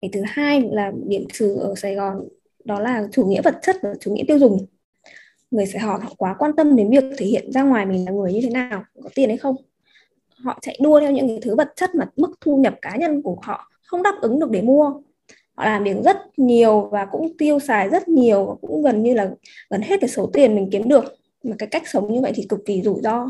Cái 0.00 0.10
thứ 0.12 0.22
hai 0.26 0.60
là 0.70 0.92
điểm 1.06 1.24
trừ 1.32 1.54
ở 1.54 1.74
Sài 1.74 1.94
Gòn, 1.94 2.28
đó 2.64 2.80
là 2.80 3.08
chủ 3.12 3.26
nghĩa 3.26 3.42
vật 3.42 3.58
chất 3.62 3.76
và 3.82 3.94
chủ 4.00 4.14
nghĩa 4.14 4.24
tiêu 4.28 4.38
dùng. 4.38 4.66
Người 5.50 5.66
Sài 5.66 5.82
Gòn 5.82 6.00
họ 6.00 6.14
quá 6.18 6.36
quan 6.38 6.56
tâm 6.56 6.76
đến 6.76 6.90
việc 6.90 7.04
thể 7.18 7.26
hiện 7.26 7.52
ra 7.52 7.62
ngoài 7.62 7.86
mình 7.86 8.04
là 8.04 8.12
người 8.12 8.32
như 8.32 8.40
thế 8.42 8.50
nào, 8.50 8.84
có 9.02 9.10
tiền 9.14 9.28
hay 9.28 9.38
không 9.38 9.56
họ 10.44 10.58
chạy 10.62 10.78
đua 10.82 11.00
theo 11.00 11.10
những 11.10 11.28
cái 11.28 11.38
thứ 11.42 11.54
vật 11.56 11.72
chất 11.76 11.94
mà 11.94 12.06
mức 12.16 12.32
thu 12.40 12.56
nhập 12.56 12.74
cá 12.82 12.96
nhân 12.96 13.22
của 13.22 13.36
họ 13.42 13.70
không 13.86 14.02
đáp 14.02 14.14
ứng 14.20 14.40
được 14.40 14.50
để 14.50 14.62
mua. 14.62 14.92
Họ 15.54 15.64
làm 15.64 15.84
việc 15.84 15.96
rất 16.04 16.16
nhiều 16.36 16.80
và 16.80 17.04
cũng 17.04 17.36
tiêu 17.38 17.58
xài 17.58 17.88
rất 17.88 18.08
nhiều 18.08 18.46
và 18.46 18.54
cũng 18.60 18.82
gần 18.82 19.02
như 19.02 19.14
là 19.14 19.30
gần 19.70 19.80
hết 19.80 20.00
cái 20.00 20.08
số 20.08 20.30
tiền 20.32 20.54
mình 20.54 20.68
kiếm 20.72 20.88
được. 20.88 21.04
Mà 21.42 21.56
cái 21.58 21.68
cách 21.68 21.88
sống 21.88 22.12
như 22.12 22.20
vậy 22.20 22.32
thì 22.34 22.46
cực 22.48 22.60
kỳ 22.66 22.82
rủi 22.82 23.00
ro. 23.02 23.26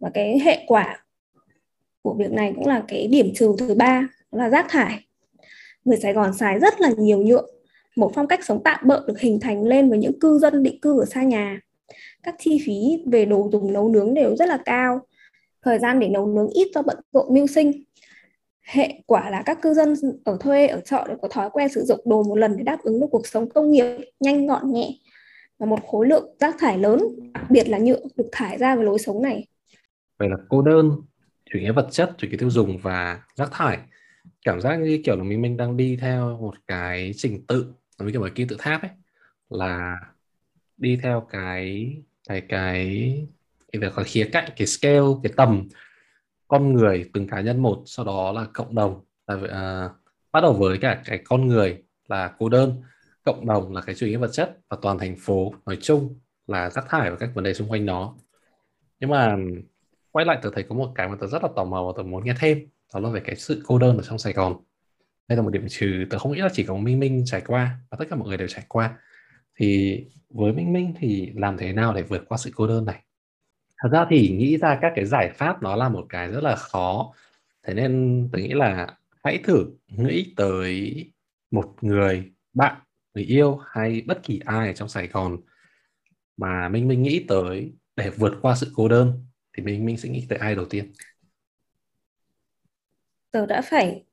Và 0.00 0.10
cái 0.14 0.38
hệ 0.38 0.64
quả 0.66 1.04
của 2.02 2.14
việc 2.14 2.32
này 2.32 2.52
cũng 2.56 2.66
là 2.66 2.84
cái 2.88 3.06
điểm 3.06 3.32
trừ 3.34 3.54
thứ 3.58 3.74
ba 3.74 4.08
là 4.30 4.48
rác 4.48 4.66
thải. 4.68 5.06
Người 5.84 5.98
Sài 6.02 6.12
Gòn 6.12 6.34
xài 6.34 6.58
rất 6.58 6.80
là 6.80 6.90
nhiều 6.98 7.18
nhựa, 7.18 7.42
một 7.96 8.12
phong 8.14 8.26
cách 8.26 8.44
sống 8.44 8.60
tạm 8.64 8.80
bợ 8.84 9.04
được 9.06 9.20
hình 9.20 9.40
thành 9.40 9.64
lên 9.64 9.90
với 9.90 9.98
những 9.98 10.20
cư 10.20 10.38
dân 10.38 10.62
định 10.62 10.80
cư 10.80 11.00
ở 11.00 11.04
xa 11.04 11.22
nhà. 11.22 11.60
Các 12.22 12.34
chi 12.38 12.62
phí 12.66 13.02
về 13.06 13.24
đồ 13.24 13.48
dùng 13.52 13.72
nấu 13.72 13.88
nướng 13.88 14.14
đều 14.14 14.36
rất 14.36 14.48
là 14.48 14.58
cao 14.64 15.00
thời 15.62 15.78
gian 15.78 16.00
để 16.00 16.08
nấu 16.08 16.26
nướng 16.26 16.48
ít 16.48 16.68
do 16.74 16.82
bận 16.82 16.96
rộn 17.12 17.34
mưu 17.34 17.46
sinh. 17.46 17.72
Hệ 18.62 19.02
quả 19.06 19.30
là 19.30 19.42
các 19.46 19.58
cư 19.62 19.74
dân 19.74 19.94
ở 20.24 20.36
thuê, 20.40 20.66
ở 20.66 20.80
trọ 20.80 21.04
đều 21.08 21.16
có 21.22 21.28
thói 21.28 21.50
quen 21.50 21.68
sử 21.68 21.84
dụng 21.84 22.00
đồ 22.04 22.22
một 22.22 22.36
lần 22.36 22.56
để 22.56 22.62
đáp 22.62 22.78
ứng 22.82 23.00
được 23.00 23.06
cuộc 23.10 23.26
sống 23.26 23.50
công 23.50 23.70
nghiệp 23.70 23.98
nhanh, 24.20 24.46
gọn, 24.46 24.72
nhẹ 24.72 24.98
và 25.58 25.66
một 25.66 25.78
khối 25.86 26.06
lượng 26.06 26.36
rác 26.40 26.56
thải 26.58 26.78
lớn, 26.78 27.00
đặc 27.34 27.50
biệt 27.50 27.68
là 27.68 27.78
nhựa 27.78 28.00
được 28.16 28.28
thải 28.32 28.58
ra 28.58 28.76
với 28.76 28.84
lối 28.84 28.98
sống 28.98 29.22
này. 29.22 29.46
Vậy 30.18 30.28
là 30.28 30.36
cô 30.48 30.62
đơn, 30.62 30.90
chủ 31.50 31.58
nghĩa 31.58 31.72
vật 31.72 31.88
chất, 31.90 32.10
chủ 32.18 32.28
nghĩa 32.28 32.36
tiêu 32.36 32.50
dùng 32.50 32.78
và 32.78 33.22
rác 33.34 33.48
thải. 33.52 33.78
Cảm 34.44 34.60
giác 34.60 34.76
như 34.76 35.00
kiểu 35.04 35.16
là 35.16 35.22
mình 35.22 35.42
mình 35.42 35.56
đang 35.56 35.76
đi 35.76 35.96
theo 36.00 36.38
một 36.40 36.54
cái 36.66 37.12
trình 37.16 37.46
tự, 37.46 37.66
giống 37.98 38.06
như 38.06 38.12
kiểu 38.12 38.20
một 38.20 38.28
kim 38.34 38.48
tự 38.48 38.56
tháp 38.58 38.82
ấy, 38.82 38.90
là 39.50 39.96
đi 40.76 40.98
theo 41.02 41.26
cái 41.30 41.92
cái 42.28 42.42
cái 42.48 43.26
cái 43.72 43.80
việc 43.80 43.92
khía 44.06 44.28
cạnh 44.32 44.50
cái 44.56 44.66
scale 44.66 45.06
cái 45.22 45.32
tầm 45.36 45.68
con 46.48 46.72
người 46.72 47.10
từng 47.14 47.28
cá 47.28 47.40
nhân 47.40 47.62
một 47.62 47.82
sau 47.86 48.04
đó 48.04 48.32
là 48.32 48.46
cộng 48.54 48.74
đồng. 48.74 49.04
Là 49.26 49.34
uh, 49.34 49.92
bắt 50.32 50.40
đầu 50.40 50.52
với 50.52 50.78
cả 50.78 51.02
cái 51.04 51.18
con 51.24 51.46
người 51.46 51.82
là 52.08 52.34
cô 52.38 52.48
đơn 52.48 52.82
cộng 53.24 53.46
đồng 53.46 53.74
là 53.74 53.80
cái 53.80 53.94
chủ 53.94 54.06
nghĩa 54.06 54.16
vật 54.16 54.30
chất 54.32 54.58
và 54.68 54.76
toàn 54.82 54.98
thành 54.98 55.16
phố 55.18 55.54
nói 55.66 55.78
chung 55.80 56.18
là 56.46 56.70
rác 56.70 56.84
thải 56.88 57.10
và 57.10 57.16
các 57.16 57.30
vấn 57.34 57.44
đề 57.44 57.54
xung 57.54 57.70
quanh 57.70 57.86
nó 57.86 58.14
nhưng 59.00 59.10
mà 59.10 59.36
quay 60.10 60.26
lại 60.26 60.38
tôi 60.42 60.52
thấy 60.54 60.64
có 60.68 60.74
một 60.74 60.92
cái 60.94 61.08
mà 61.08 61.16
tôi 61.20 61.28
rất 61.28 61.42
là 61.42 61.48
tò 61.56 61.64
mò 61.64 61.84
và 61.86 61.92
tôi 61.96 62.04
muốn 62.04 62.24
nghe 62.24 62.34
thêm 62.38 62.68
đó 62.94 63.00
là 63.00 63.10
về 63.10 63.20
cái 63.20 63.36
sự 63.36 63.62
cô 63.66 63.78
đơn 63.78 63.96
ở 63.96 64.02
trong 64.02 64.18
Sài 64.18 64.32
Gòn. 64.32 64.56
Đây 65.28 65.36
là 65.36 65.42
một 65.42 65.50
điểm 65.50 65.66
trừ 65.68 66.04
tôi 66.10 66.20
không 66.20 66.32
nghĩ 66.32 66.40
là 66.40 66.48
chỉ 66.52 66.64
có 66.64 66.76
Minh 66.76 67.00
Minh 67.00 67.24
trải 67.26 67.42
qua 67.46 67.78
và 67.90 67.96
tất 67.98 68.04
cả 68.10 68.16
mọi 68.16 68.28
người 68.28 68.36
đều 68.36 68.48
trải 68.48 68.64
qua. 68.68 68.98
Thì 69.56 70.00
với 70.30 70.52
Minh 70.52 70.72
Minh 70.72 70.94
thì 70.98 71.32
làm 71.34 71.56
thế 71.56 71.72
nào 71.72 71.94
để 71.94 72.02
vượt 72.02 72.24
qua 72.28 72.38
sự 72.38 72.50
cô 72.54 72.66
đơn 72.66 72.84
này? 72.84 73.02
Thật 73.78 73.88
ra 73.92 74.06
thì 74.10 74.36
nghĩ 74.36 74.56
ra 74.56 74.78
các 74.82 74.92
cái 74.96 75.04
giải 75.04 75.30
pháp 75.34 75.62
nó 75.62 75.76
là 75.76 75.88
một 75.88 76.06
cái 76.08 76.28
rất 76.28 76.44
là 76.44 76.56
khó. 76.56 77.12
Thế 77.62 77.74
nên 77.74 78.28
tôi 78.32 78.42
nghĩ 78.42 78.48
là 78.48 78.96
hãy 79.24 79.38
thử 79.44 79.66
nghĩ 79.88 80.34
tới 80.36 81.04
một 81.50 81.74
người 81.80 82.32
bạn, 82.54 82.76
người 83.14 83.24
yêu 83.24 83.56
hay 83.66 84.02
bất 84.06 84.22
kỳ 84.22 84.40
ai 84.44 84.66
ở 84.68 84.72
trong 84.72 84.88
Sài 84.88 85.06
Gòn 85.06 85.36
mà 86.36 86.68
Minh 86.68 86.88
Minh 86.88 87.02
nghĩ 87.02 87.24
tới 87.28 87.72
để 87.96 88.10
vượt 88.10 88.32
qua 88.42 88.54
sự 88.56 88.72
cô 88.74 88.88
đơn 88.88 89.26
thì 89.56 89.62
Minh 89.62 89.84
Minh 89.84 89.96
sẽ 89.96 90.08
nghĩ 90.08 90.26
tới 90.28 90.38
ai 90.38 90.54
đầu 90.54 90.64
tiên? 90.64 90.92
Tớ 93.30 93.46
đã 93.46 93.62
phải, 93.62 94.04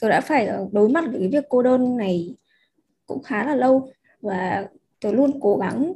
tớ 0.00 0.08
đã 0.08 0.20
phải 0.20 0.48
đối 0.72 0.88
mặt 0.88 1.04
với 1.10 1.20
cái 1.20 1.28
việc 1.28 1.44
cô 1.48 1.62
đơn 1.62 1.96
này 1.96 2.36
cũng 3.06 3.22
khá 3.22 3.46
là 3.46 3.54
lâu 3.54 3.92
và 4.20 4.68
tớ 5.00 5.12
luôn 5.12 5.38
cố 5.40 5.56
gắng 5.56 5.92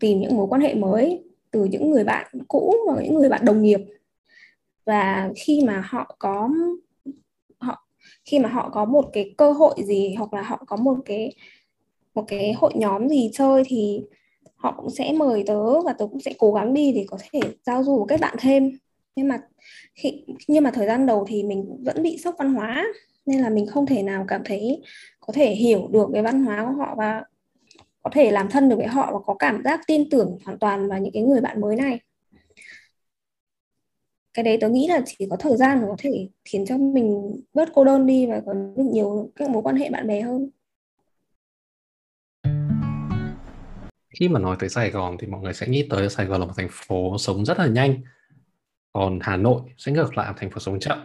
tìm 0.00 0.20
những 0.20 0.36
mối 0.36 0.46
quan 0.50 0.60
hệ 0.60 0.74
mới 0.74 1.27
từ 1.50 1.64
những 1.64 1.90
người 1.90 2.04
bạn 2.04 2.26
cũ 2.48 2.74
và 2.88 3.02
những 3.02 3.14
người 3.14 3.28
bạn 3.28 3.44
đồng 3.44 3.62
nghiệp. 3.62 3.80
Và 4.86 5.30
khi 5.36 5.64
mà 5.66 5.84
họ 5.86 6.16
có 6.18 6.48
họ 7.58 7.88
khi 8.24 8.38
mà 8.38 8.48
họ 8.48 8.70
có 8.70 8.84
một 8.84 9.10
cái 9.12 9.34
cơ 9.36 9.52
hội 9.52 9.74
gì 9.84 10.14
hoặc 10.14 10.34
là 10.34 10.42
họ 10.42 10.64
có 10.66 10.76
một 10.76 10.96
cái 11.04 11.32
một 12.14 12.24
cái 12.28 12.52
hội 12.52 12.72
nhóm 12.74 13.08
gì 13.08 13.30
chơi 13.32 13.62
thì 13.66 14.00
họ 14.56 14.74
cũng 14.76 14.90
sẽ 14.90 15.12
mời 15.12 15.44
tớ 15.46 15.80
và 15.80 15.92
tớ 15.92 16.06
cũng 16.06 16.20
sẽ 16.20 16.32
cố 16.38 16.52
gắng 16.52 16.74
đi 16.74 16.92
để 16.92 17.04
có 17.08 17.18
thể 17.30 17.40
giao 17.66 17.84
du 17.84 18.06
kết 18.08 18.20
bạn 18.20 18.36
thêm. 18.40 18.78
Nhưng 19.16 19.28
mà 19.28 19.38
khi 19.94 20.24
nhưng 20.48 20.64
mà 20.64 20.70
thời 20.70 20.86
gian 20.86 21.06
đầu 21.06 21.24
thì 21.28 21.42
mình 21.42 21.84
vẫn 21.84 22.02
bị 22.02 22.18
sốc 22.18 22.34
văn 22.38 22.54
hóa 22.54 22.86
nên 23.26 23.40
là 23.40 23.50
mình 23.50 23.66
không 23.66 23.86
thể 23.86 24.02
nào 24.02 24.24
cảm 24.28 24.42
thấy 24.44 24.82
có 25.20 25.32
thể 25.32 25.54
hiểu 25.54 25.88
được 25.92 26.08
cái 26.12 26.22
văn 26.22 26.44
hóa 26.44 26.64
của 26.66 26.72
họ 26.72 26.94
và 26.96 27.24
có 28.08 28.12
thể 28.14 28.30
làm 28.30 28.48
thân 28.50 28.68
được 28.68 28.76
với 28.76 28.86
họ 28.86 29.10
và 29.12 29.18
có 29.26 29.34
cảm 29.38 29.62
giác 29.64 29.80
tin 29.86 30.10
tưởng 30.10 30.38
hoàn 30.44 30.58
toàn 30.58 30.88
vào 30.88 30.98
những 30.98 31.12
cái 31.12 31.22
người 31.22 31.40
bạn 31.40 31.60
mới 31.60 31.76
này. 31.76 32.00
Cái 34.34 34.42
đấy 34.42 34.58
tớ 34.60 34.68
nghĩ 34.68 34.88
là 34.88 35.00
chỉ 35.06 35.26
có 35.30 35.36
thời 35.36 35.56
gian 35.56 35.84
có 35.88 35.96
thể 35.98 36.28
khiến 36.44 36.64
cho 36.66 36.76
mình 36.76 37.40
bớt 37.54 37.68
cô 37.74 37.84
đơn 37.84 38.06
đi 38.06 38.26
và 38.26 38.42
có 38.46 38.52
được 38.52 38.82
nhiều 38.92 39.30
các 39.36 39.50
mối 39.50 39.62
quan 39.62 39.76
hệ 39.76 39.90
bạn 39.90 40.06
bè 40.06 40.20
hơn. 40.20 40.50
Khi 44.20 44.28
mà 44.28 44.40
nói 44.40 44.56
tới 44.60 44.68
Sài 44.68 44.90
Gòn 44.90 45.16
thì 45.20 45.26
mọi 45.26 45.40
người 45.40 45.54
sẽ 45.54 45.68
nghĩ 45.68 45.86
tới 45.90 46.10
Sài 46.10 46.26
Gòn 46.26 46.40
là 46.40 46.46
một 46.46 46.52
thành 46.56 46.68
phố 46.70 47.18
sống 47.18 47.44
rất 47.44 47.58
là 47.58 47.66
nhanh. 47.66 48.00
Còn 48.92 49.18
Hà 49.22 49.36
Nội 49.36 49.60
sẽ 49.76 49.92
ngược 49.92 50.16
lại 50.16 50.26
là 50.26 50.34
thành 50.36 50.50
phố 50.50 50.60
sống 50.60 50.80
chậm. 50.80 50.98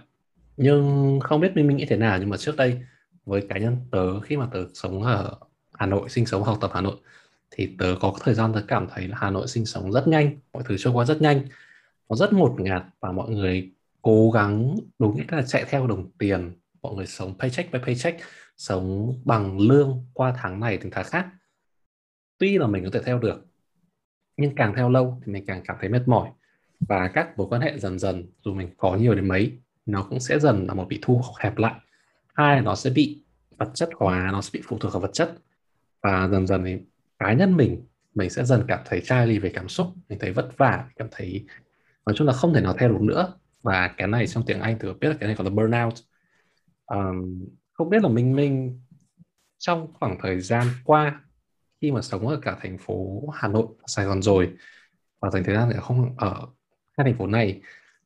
Nhưng 0.57 1.19
không 1.23 1.41
biết 1.41 1.51
Minh 1.55 1.67
mình 1.67 1.77
nghĩ 1.77 1.85
thế 1.89 1.97
nào, 1.97 2.17
nhưng 2.19 2.29
mà 2.29 2.37
trước 2.37 2.55
đây 2.57 2.81
với 3.25 3.45
cá 3.49 3.57
nhân 3.57 3.77
tớ, 3.91 4.19
khi 4.19 4.37
mà 4.37 4.47
tớ 4.51 4.59
sống 4.73 5.03
ở 5.03 5.39
Hà 5.73 5.85
Nội 5.85 6.09
sinh 6.09 6.25
sống, 6.25 6.43
học 6.43 6.57
tập 6.61 6.71
Hà 6.73 6.81
Nội, 6.81 6.95
thì 7.51 7.75
tớ 7.79 7.95
có 8.01 8.13
thời 8.19 8.33
gian 8.33 8.53
tớ 8.53 8.61
cảm 8.67 8.87
thấy 8.93 9.07
là 9.07 9.17
Hà 9.19 9.29
Nội 9.29 9.47
sinh 9.47 9.65
sống 9.65 9.91
rất 9.91 10.07
nhanh, 10.07 10.37
mọi 10.53 10.63
thứ 10.65 10.75
trôi 10.79 10.93
qua 10.93 11.05
rất 11.05 11.21
nhanh. 11.21 11.41
Nó 12.09 12.15
rất 12.15 12.33
ngột 12.33 12.55
ngạt 12.59 12.83
và 12.99 13.11
mọi 13.11 13.29
người 13.29 13.71
cố 14.01 14.31
gắng, 14.31 14.75
đúng 14.99 15.17
nghĩa 15.17 15.23
là 15.27 15.41
chạy 15.41 15.65
theo 15.69 15.87
đồng 15.87 16.11
tiền, 16.17 16.51
mọi 16.81 16.95
người 16.95 17.07
sống 17.07 17.35
paycheck 17.39 17.71
by 17.71 17.79
paycheck, 17.79 18.19
sống 18.57 19.15
bằng 19.25 19.59
lương 19.59 20.05
qua 20.13 20.33
tháng 20.37 20.59
này 20.59 20.77
đến 20.77 20.89
tháng 20.91 21.05
khác. 21.05 21.27
Tuy 22.37 22.57
là 22.57 22.67
mình 22.67 22.83
có 22.83 22.89
thể 22.93 23.01
theo 23.05 23.19
được, 23.19 23.45
nhưng 24.37 24.55
càng 24.55 24.73
theo 24.75 24.89
lâu 24.89 25.21
thì 25.25 25.31
mình 25.31 25.45
càng 25.45 25.61
cảm 25.65 25.77
thấy 25.79 25.89
mệt 25.89 26.07
mỏi. 26.07 26.29
Và 26.79 27.07
các 27.07 27.37
mối 27.37 27.47
quan 27.49 27.61
hệ 27.61 27.79
dần 27.79 27.99
dần, 27.99 28.25
dù 28.45 28.53
mình 28.53 28.69
có 28.77 28.95
nhiều 28.95 29.15
đến 29.15 29.27
mấy, 29.27 29.57
nó 29.85 30.03
cũng 30.09 30.19
sẽ 30.19 30.39
dần 30.39 30.67
là 30.67 30.73
một 30.73 30.85
bị 30.89 30.99
thu 31.01 31.21
hẹp 31.39 31.57
lại. 31.57 31.73
Hai 32.33 32.61
nó 32.61 32.75
sẽ 32.75 32.89
bị 32.89 33.23
vật 33.57 33.71
chất 33.73 33.89
hóa, 33.95 34.29
nó 34.31 34.41
sẽ 34.41 34.49
bị 34.53 34.61
phụ 34.63 34.77
thuộc 34.77 34.93
vào 34.93 35.01
vật 35.01 35.13
chất 35.13 35.37
và 36.03 36.27
dần 36.31 36.47
dần 36.47 36.63
thì 36.65 36.77
cá 37.19 37.33
nhân 37.33 37.57
mình 37.57 37.85
mình 38.15 38.29
sẽ 38.29 38.45
dần 38.45 38.65
cảm 38.67 38.79
thấy 38.85 39.01
chai 39.01 39.27
ly 39.27 39.39
về 39.39 39.51
cảm 39.53 39.69
xúc 39.69 39.87
mình 40.09 40.19
thấy 40.19 40.31
vất 40.31 40.57
vả 40.57 40.85
cảm 40.95 41.07
thấy 41.11 41.45
nói 42.05 42.15
chung 42.17 42.27
là 42.27 42.33
không 42.33 42.53
thể 42.53 42.61
nào 42.61 42.73
theo 42.79 42.89
được 42.89 43.01
nữa. 43.01 43.33
Và 43.61 43.87
cái 43.97 44.07
này 44.07 44.27
trong 44.27 44.43
tiếng 44.45 44.59
Anh 44.59 44.77
thì 44.79 44.87
biết 44.99 45.07
là 45.07 45.15
cái 45.19 45.27
này 45.27 45.35
gọi 45.35 45.45
là 45.45 45.49
burnout. 45.49 45.93
Um, 46.85 47.45
không 47.73 47.89
biết 47.89 48.03
là 48.03 48.09
Minh 48.09 48.35
Minh 48.35 48.81
trong 49.57 49.93
khoảng 49.99 50.17
thời 50.21 50.41
gian 50.41 50.67
qua 50.83 51.21
khi 51.81 51.91
mà 51.91 52.01
sống 52.01 52.27
ở 52.27 52.39
cả 52.41 52.57
thành 52.61 52.77
phố 52.77 53.27
Hà 53.33 53.47
Nội 53.47 53.67
Sài 53.87 54.05
Gòn 54.05 54.21
rồi 54.21 54.53
và 55.19 55.29
dành 55.29 55.43
thời 55.43 55.55
gian 55.55 55.69
thì 55.73 55.79
không 55.81 56.17
ở 56.17 56.47
hai 56.97 57.05
thành 57.05 57.17
phố 57.17 57.27
này 57.27 57.61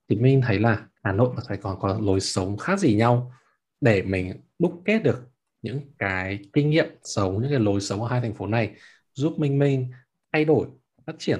thì 0.09 0.15
Minh 0.15 0.41
thấy 0.47 0.59
là 0.59 0.87
Hà 1.03 1.11
Nội 1.11 1.29
và 1.35 1.43
Sài 1.47 1.57
Gòn 1.57 1.77
có 1.79 1.99
lối 2.01 2.19
sống 2.19 2.57
khác 2.57 2.79
gì 2.79 2.95
nhau 2.95 3.33
để 3.81 4.01
mình 4.01 4.41
đúc 4.59 4.81
kết 4.85 5.03
được 5.03 5.29
những 5.61 5.81
cái 5.97 6.39
kinh 6.53 6.69
nghiệm 6.69 6.85
sống, 7.03 7.41
những 7.41 7.51
cái 7.51 7.59
lối 7.59 7.81
sống 7.81 8.01
ở 8.01 8.07
hai 8.09 8.21
thành 8.21 8.33
phố 8.33 8.47
này 8.47 8.75
giúp 9.13 9.39
Minh 9.39 9.59
Minh 9.59 9.91
thay 10.33 10.45
đổi, 10.45 10.67
phát 11.05 11.15
triển. 11.19 11.39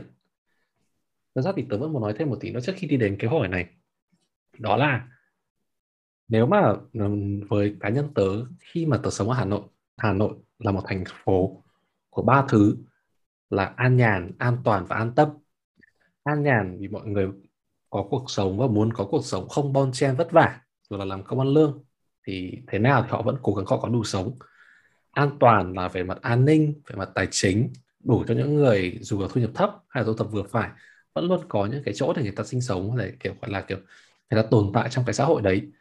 Thật 1.35 1.41
ra 1.41 1.51
thì 1.55 1.65
tớ 1.69 1.77
vẫn 1.77 1.93
muốn 1.93 2.01
nói 2.01 2.13
thêm 2.17 2.29
một 2.29 2.37
tí 2.41 2.51
nữa 2.51 2.59
trước 2.63 2.73
khi 2.75 2.87
đi 2.87 2.97
đến 2.97 3.15
cái 3.19 3.29
hỏi 3.29 3.47
này. 3.47 3.65
Đó 4.59 4.77
là 4.77 5.07
nếu 6.27 6.45
mà 6.45 6.73
với 7.49 7.75
cá 7.79 7.89
nhân 7.89 8.13
tớ, 8.15 8.45
khi 8.59 8.85
mà 8.85 8.99
tớ 9.03 9.09
sống 9.09 9.29
ở 9.29 9.35
Hà 9.35 9.45
Nội 9.45 9.61
Hà 9.97 10.13
Nội 10.13 10.35
là 10.59 10.71
một 10.71 10.81
thành 10.85 11.03
phố 11.07 11.63
của 12.09 12.21
ba 12.21 12.45
thứ 12.49 12.77
là 13.49 13.65
an 13.65 13.97
nhàn, 13.97 14.31
an 14.37 14.57
toàn 14.63 14.85
và 14.85 14.95
an 14.95 15.15
tâm. 15.15 15.29
An 16.23 16.43
nhàn 16.43 16.77
vì 16.79 16.87
mọi 16.87 17.07
người 17.07 17.27
có 17.89 18.07
cuộc 18.09 18.25
sống 18.27 18.57
và 18.57 18.67
muốn 18.67 18.93
có 18.93 19.05
cuộc 19.05 19.25
sống 19.25 19.49
không 19.49 19.73
bon 19.73 19.91
chen 19.91 20.15
vất 20.15 20.31
vả 20.31 20.61
rồi 20.89 20.99
là 20.99 21.05
làm 21.05 21.23
công 21.23 21.39
ăn 21.39 21.47
lương 21.47 21.83
thì 22.27 22.61
thế 22.67 22.79
nào 22.79 23.01
thì 23.03 23.09
họ 23.11 23.21
vẫn 23.21 23.37
cố 23.41 23.53
gắng 23.53 23.65
họ 23.65 23.77
có 23.77 23.89
đủ 23.89 24.03
sống. 24.03 24.35
An 25.11 25.29
toàn 25.39 25.73
là 25.73 25.87
về 25.87 26.03
mặt 26.03 26.17
an 26.21 26.45
ninh, 26.45 26.81
về 26.87 26.95
mặt 26.95 27.09
tài 27.15 27.27
chính, 27.31 27.73
đủ 28.03 28.23
cho 28.27 28.33
những 28.33 28.55
người 28.55 28.99
dù 29.01 29.21
là 29.21 29.27
thu 29.31 29.41
nhập 29.41 29.51
thấp 29.53 29.71
hay 29.89 30.03
là 30.03 30.07
thu 30.07 30.13
nhập 30.13 30.31
vừa 30.31 30.43
phải, 30.43 30.69
vẫn 31.13 31.27
luôn 31.27 31.41
có 31.49 31.65
những 31.65 31.83
cái 31.83 31.93
chỗ 31.93 32.13
để 32.13 32.23
người 32.23 32.31
ta 32.31 32.43
sinh 32.43 32.61
sống, 32.61 32.97
để 32.97 33.13
kiểu 33.19 33.33
gọi 33.41 33.51
là 33.51 33.61
kiểu 33.61 33.77
người 34.29 34.43
ta 34.43 34.47
tồn 34.51 34.71
tại 34.73 34.89
trong 34.89 35.05
cái 35.05 35.13
xã 35.13 35.25
hội 35.25 35.41
đấy. 35.41 35.71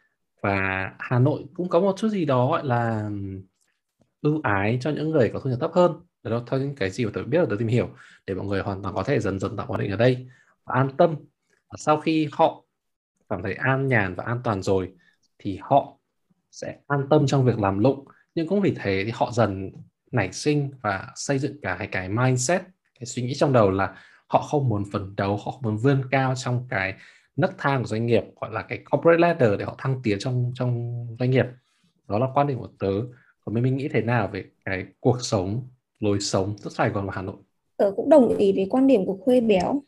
Và 0.41 0.91
Hà 0.99 1.19
Nội 1.19 1.45
cũng 1.53 1.69
có 1.69 1.79
một 1.79 1.95
chút 1.97 2.09
gì 2.09 2.25
đó 2.25 2.47
gọi 2.47 2.65
là 2.65 3.09
ưu 4.21 4.41
ái 4.43 4.77
cho 4.81 4.89
những 4.89 5.09
người 5.09 5.29
có 5.33 5.39
thu 5.39 5.49
nhập 5.49 5.59
thấp 5.61 5.71
hơn. 5.73 5.91
Đó 6.23 6.43
theo 6.47 6.59
những 6.59 6.75
cái 6.75 6.89
gì 6.89 7.05
mà 7.05 7.11
tôi 7.13 7.23
biết 7.23 7.39
là 7.39 7.45
tôi 7.49 7.57
tìm 7.57 7.67
hiểu, 7.67 7.89
để 8.27 8.33
mọi 8.33 8.45
người 8.45 8.61
hoàn 8.61 8.83
toàn 8.83 8.95
có 8.95 9.03
thể 9.03 9.19
dần 9.19 9.39
dần 9.39 9.57
tạo 9.57 9.65
ổn 9.69 9.79
định 9.79 9.91
ở 9.91 9.97
đây 9.97 10.27
và 10.65 10.73
an 10.75 10.89
tâm. 10.97 11.15
Và 11.69 11.75
sau 11.77 12.01
khi 12.01 12.29
họ 12.31 12.63
cảm 13.29 13.43
thấy 13.43 13.53
an 13.53 13.87
nhàn 13.87 14.15
và 14.15 14.23
an 14.23 14.41
toàn 14.43 14.61
rồi, 14.61 14.93
thì 15.39 15.59
họ 15.61 15.96
sẽ 16.51 16.75
an 16.87 17.07
tâm 17.09 17.27
trong 17.27 17.45
việc 17.45 17.59
làm 17.59 17.79
lụng. 17.79 18.05
Nhưng 18.35 18.47
cũng 18.47 18.61
vì 18.61 18.73
thế 18.75 19.03
thì 19.05 19.11
họ 19.13 19.31
dần 19.31 19.71
nảy 20.11 20.33
sinh 20.33 20.71
và 20.81 21.07
xây 21.15 21.39
dựng 21.39 21.61
cả 21.61 21.87
cái 21.91 22.09
mindset 22.09 22.61
cái 22.99 23.05
suy 23.05 23.23
nghĩ 23.23 23.33
trong 23.35 23.53
đầu 23.53 23.71
là 23.71 23.95
họ 24.27 24.41
không 24.41 24.69
muốn 24.69 24.83
phấn 24.91 25.15
đấu 25.15 25.37
họ 25.37 25.51
không 25.51 25.61
muốn 25.61 25.77
vươn 25.77 26.01
cao 26.11 26.33
trong 26.35 26.67
cái 26.69 26.93
nấc 27.35 27.57
thang 27.57 27.81
của 27.81 27.87
doanh 27.87 28.05
nghiệp 28.05 28.23
gọi 28.41 28.51
là 28.51 28.61
cái 28.61 28.79
corporate 28.91 29.19
ladder 29.19 29.59
để 29.59 29.65
họ 29.65 29.75
thăng 29.77 29.99
tiến 30.03 30.19
trong 30.19 30.51
trong 30.55 31.05
doanh 31.19 31.31
nghiệp. 31.31 31.45
Đó 32.07 32.19
là 32.19 32.27
quan 32.33 32.47
điểm 32.47 32.59
của 32.59 32.69
tớ. 32.79 32.91
Còn 33.45 33.55
mình, 33.55 33.63
mình 33.63 33.77
nghĩ 33.77 33.87
thế 33.87 34.01
nào 34.01 34.27
về 34.27 34.45
cái 34.65 34.85
cuộc 34.99 35.17
sống 35.21 35.67
lối 35.99 36.19
sống 36.19 36.55
rất 36.57 36.73
Sài 36.73 36.89
Gòn 36.89 37.07
và 37.07 37.13
Hà 37.15 37.21
Nội? 37.21 37.35
Tớ 37.77 37.91
cũng 37.95 38.09
đồng 38.09 38.37
ý 38.37 38.51
với 38.51 38.67
quan 38.69 38.87
điểm 38.87 39.05
của 39.05 39.17
Khuê 39.21 39.41
Béo. 39.41 39.81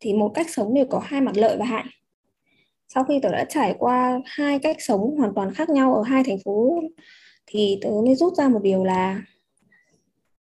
Thì 0.00 0.14
một 0.14 0.32
cách 0.34 0.46
sống 0.50 0.74
đều 0.74 0.86
có 0.90 1.00
hai 1.04 1.20
mặt 1.20 1.36
lợi 1.36 1.56
và 1.58 1.64
hại 1.64 1.84
sau 2.94 3.04
khi 3.04 3.20
tớ 3.22 3.32
đã 3.32 3.44
trải 3.48 3.74
qua 3.78 4.20
hai 4.24 4.58
cách 4.58 4.76
sống 4.78 5.16
hoàn 5.18 5.34
toàn 5.34 5.54
khác 5.54 5.70
nhau 5.70 5.94
ở 5.94 6.02
hai 6.02 6.24
thành 6.24 6.38
phố, 6.44 6.80
thì 7.46 7.78
tớ 7.82 7.90
mới 8.06 8.14
rút 8.14 8.34
ra 8.34 8.48
một 8.48 8.62
điều 8.62 8.84
là 8.84 9.22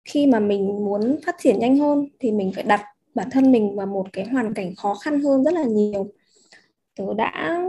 khi 0.05 0.27
mà 0.27 0.39
mình 0.39 0.67
muốn 0.67 1.19
phát 1.25 1.35
triển 1.39 1.59
nhanh 1.59 1.77
hơn 1.77 2.05
thì 2.19 2.31
mình 2.31 2.51
phải 2.55 2.63
đặt 2.63 2.81
bản 3.15 3.29
thân 3.29 3.51
mình 3.51 3.75
vào 3.75 3.87
một 3.87 4.13
cái 4.13 4.25
hoàn 4.25 4.53
cảnh 4.53 4.75
khó 4.75 4.95
khăn 4.95 5.21
hơn 5.21 5.43
rất 5.43 5.53
là 5.53 5.63
nhiều. 5.63 6.11
Tớ 6.95 7.13
đã 7.17 7.61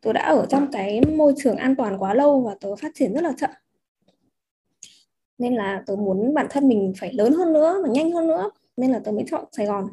tớ 0.00 0.12
đã 0.12 0.22
ở 0.22 0.46
trong 0.50 0.70
cái 0.72 1.00
môi 1.16 1.34
trường 1.36 1.56
an 1.56 1.76
toàn 1.76 1.98
quá 1.98 2.14
lâu 2.14 2.40
và 2.40 2.56
tớ 2.60 2.76
phát 2.76 2.92
triển 2.94 3.14
rất 3.14 3.24
là 3.24 3.32
chậm. 3.36 3.50
Nên 5.38 5.54
là 5.54 5.82
tớ 5.86 5.96
muốn 5.96 6.34
bản 6.34 6.46
thân 6.50 6.68
mình 6.68 6.92
phải 6.98 7.12
lớn 7.12 7.32
hơn 7.32 7.52
nữa 7.52 7.80
và 7.82 7.88
nhanh 7.88 8.12
hơn 8.12 8.28
nữa. 8.28 8.50
Nên 8.76 8.92
là 8.92 8.98
tớ 8.98 9.12
mới 9.12 9.24
chọn 9.26 9.44
Sài 9.52 9.66
Gòn 9.66 9.86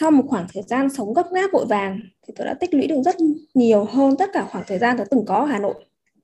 sau 0.00 0.10
một 0.10 0.24
khoảng 0.28 0.46
thời 0.52 0.62
gian 0.62 0.90
sống 0.90 1.14
gấp 1.14 1.32
gáp 1.32 1.52
vội 1.52 1.66
vàng 1.66 2.00
thì 2.26 2.34
tôi 2.36 2.46
đã 2.46 2.54
tích 2.54 2.74
lũy 2.74 2.86
được 2.86 3.02
rất 3.04 3.16
nhiều 3.54 3.84
hơn 3.84 4.16
tất 4.16 4.30
cả 4.32 4.46
khoảng 4.50 4.64
thời 4.66 4.78
gian 4.78 4.96
tôi 4.96 5.06
từng 5.10 5.24
có 5.26 5.34
ở 5.34 5.44
Hà 5.46 5.58
Nội. 5.58 5.74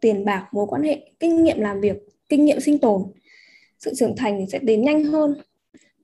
Tiền 0.00 0.24
bạc, 0.24 0.48
mối 0.52 0.66
quan 0.68 0.82
hệ, 0.82 1.10
kinh 1.20 1.44
nghiệm 1.44 1.60
làm 1.60 1.80
việc, 1.80 1.96
kinh 2.28 2.44
nghiệm 2.44 2.60
sinh 2.60 2.78
tồn. 2.78 3.02
Sự 3.78 3.94
trưởng 3.94 4.16
thành 4.16 4.38
thì 4.38 4.44
sẽ 4.52 4.58
đến 4.58 4.82
nhanh 4.84 5.04
hơn. 5.04 5.34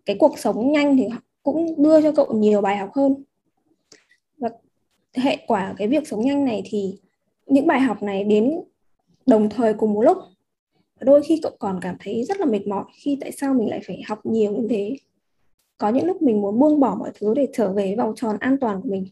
Cái 0.06 0.16
cuộc 0.18 0.38
sống 0.38 0.72
nhanh 0.72 0.96
thì 0.96 1.04
cũng 1.42 1.82
đưa 1.82 2.02
cho 2.02 2.12
cậu 2.12 2.32
nhiều 2.34 2.60
bài 2.60 2.76
học 2.76 2.90
hơn. 2.94 3.24
Và 4.38 4.50
hệ 5.14 5.36
quả 5.46 5.74
cái 5.78 5.88
việc 5.88 6.08
sống 6.08 6.24
nhanh 6.24 6.44
này 6.44 6.62
thì 6.64 6.98
những 7.46 7.66
bài 7.66 7.80
học 7.80 8.02
này 8.02 8.24
đến 8.24 8.60
đồng 9.26 9.50
thời 9.50 9.74
cùng 9.74 9.92
một 9.92 10.02
lúc. 10.02 10.18
Đôi 11.00 11.22
khi 11.22 11.40
cậu 11.42 11.52
còn 11.58 11.78
cảm 11.82 11.96
thấy 12.00 12.24
rất 12.24 12.40
là 12.40 12.46
mệt 12.46 12.66
mỏi 12.66 12.84
khi 12.94 13.18
tại 13.20 13.32
sao 13.32 13.54
mình 13.54 13.70
lại 13.70 13.80
phải 13.86 14.02
học 14.08 14.26
nhiều 14.26 14.52
như 14.52 14.66
thế 14.70 14.96
có 15.78 15.88
những 15.88 16.06
lúc 16.06 16.22
mình 16.22 16.40
muốn 16.40 16.58
buông 16.58 16.80
bỏ 16.80 16.96
mọi 16.98 17.10
thứ 17.14 17.34
để 17.34 17.48
trở 17.52 17.72
về 17.72 17.94
vòng 17.98 18.12
tròn 18.16 18.36
an 18.40 18.56
toàn 18.60 18.82
của 18.82 18.88
mình. 18.88 19.06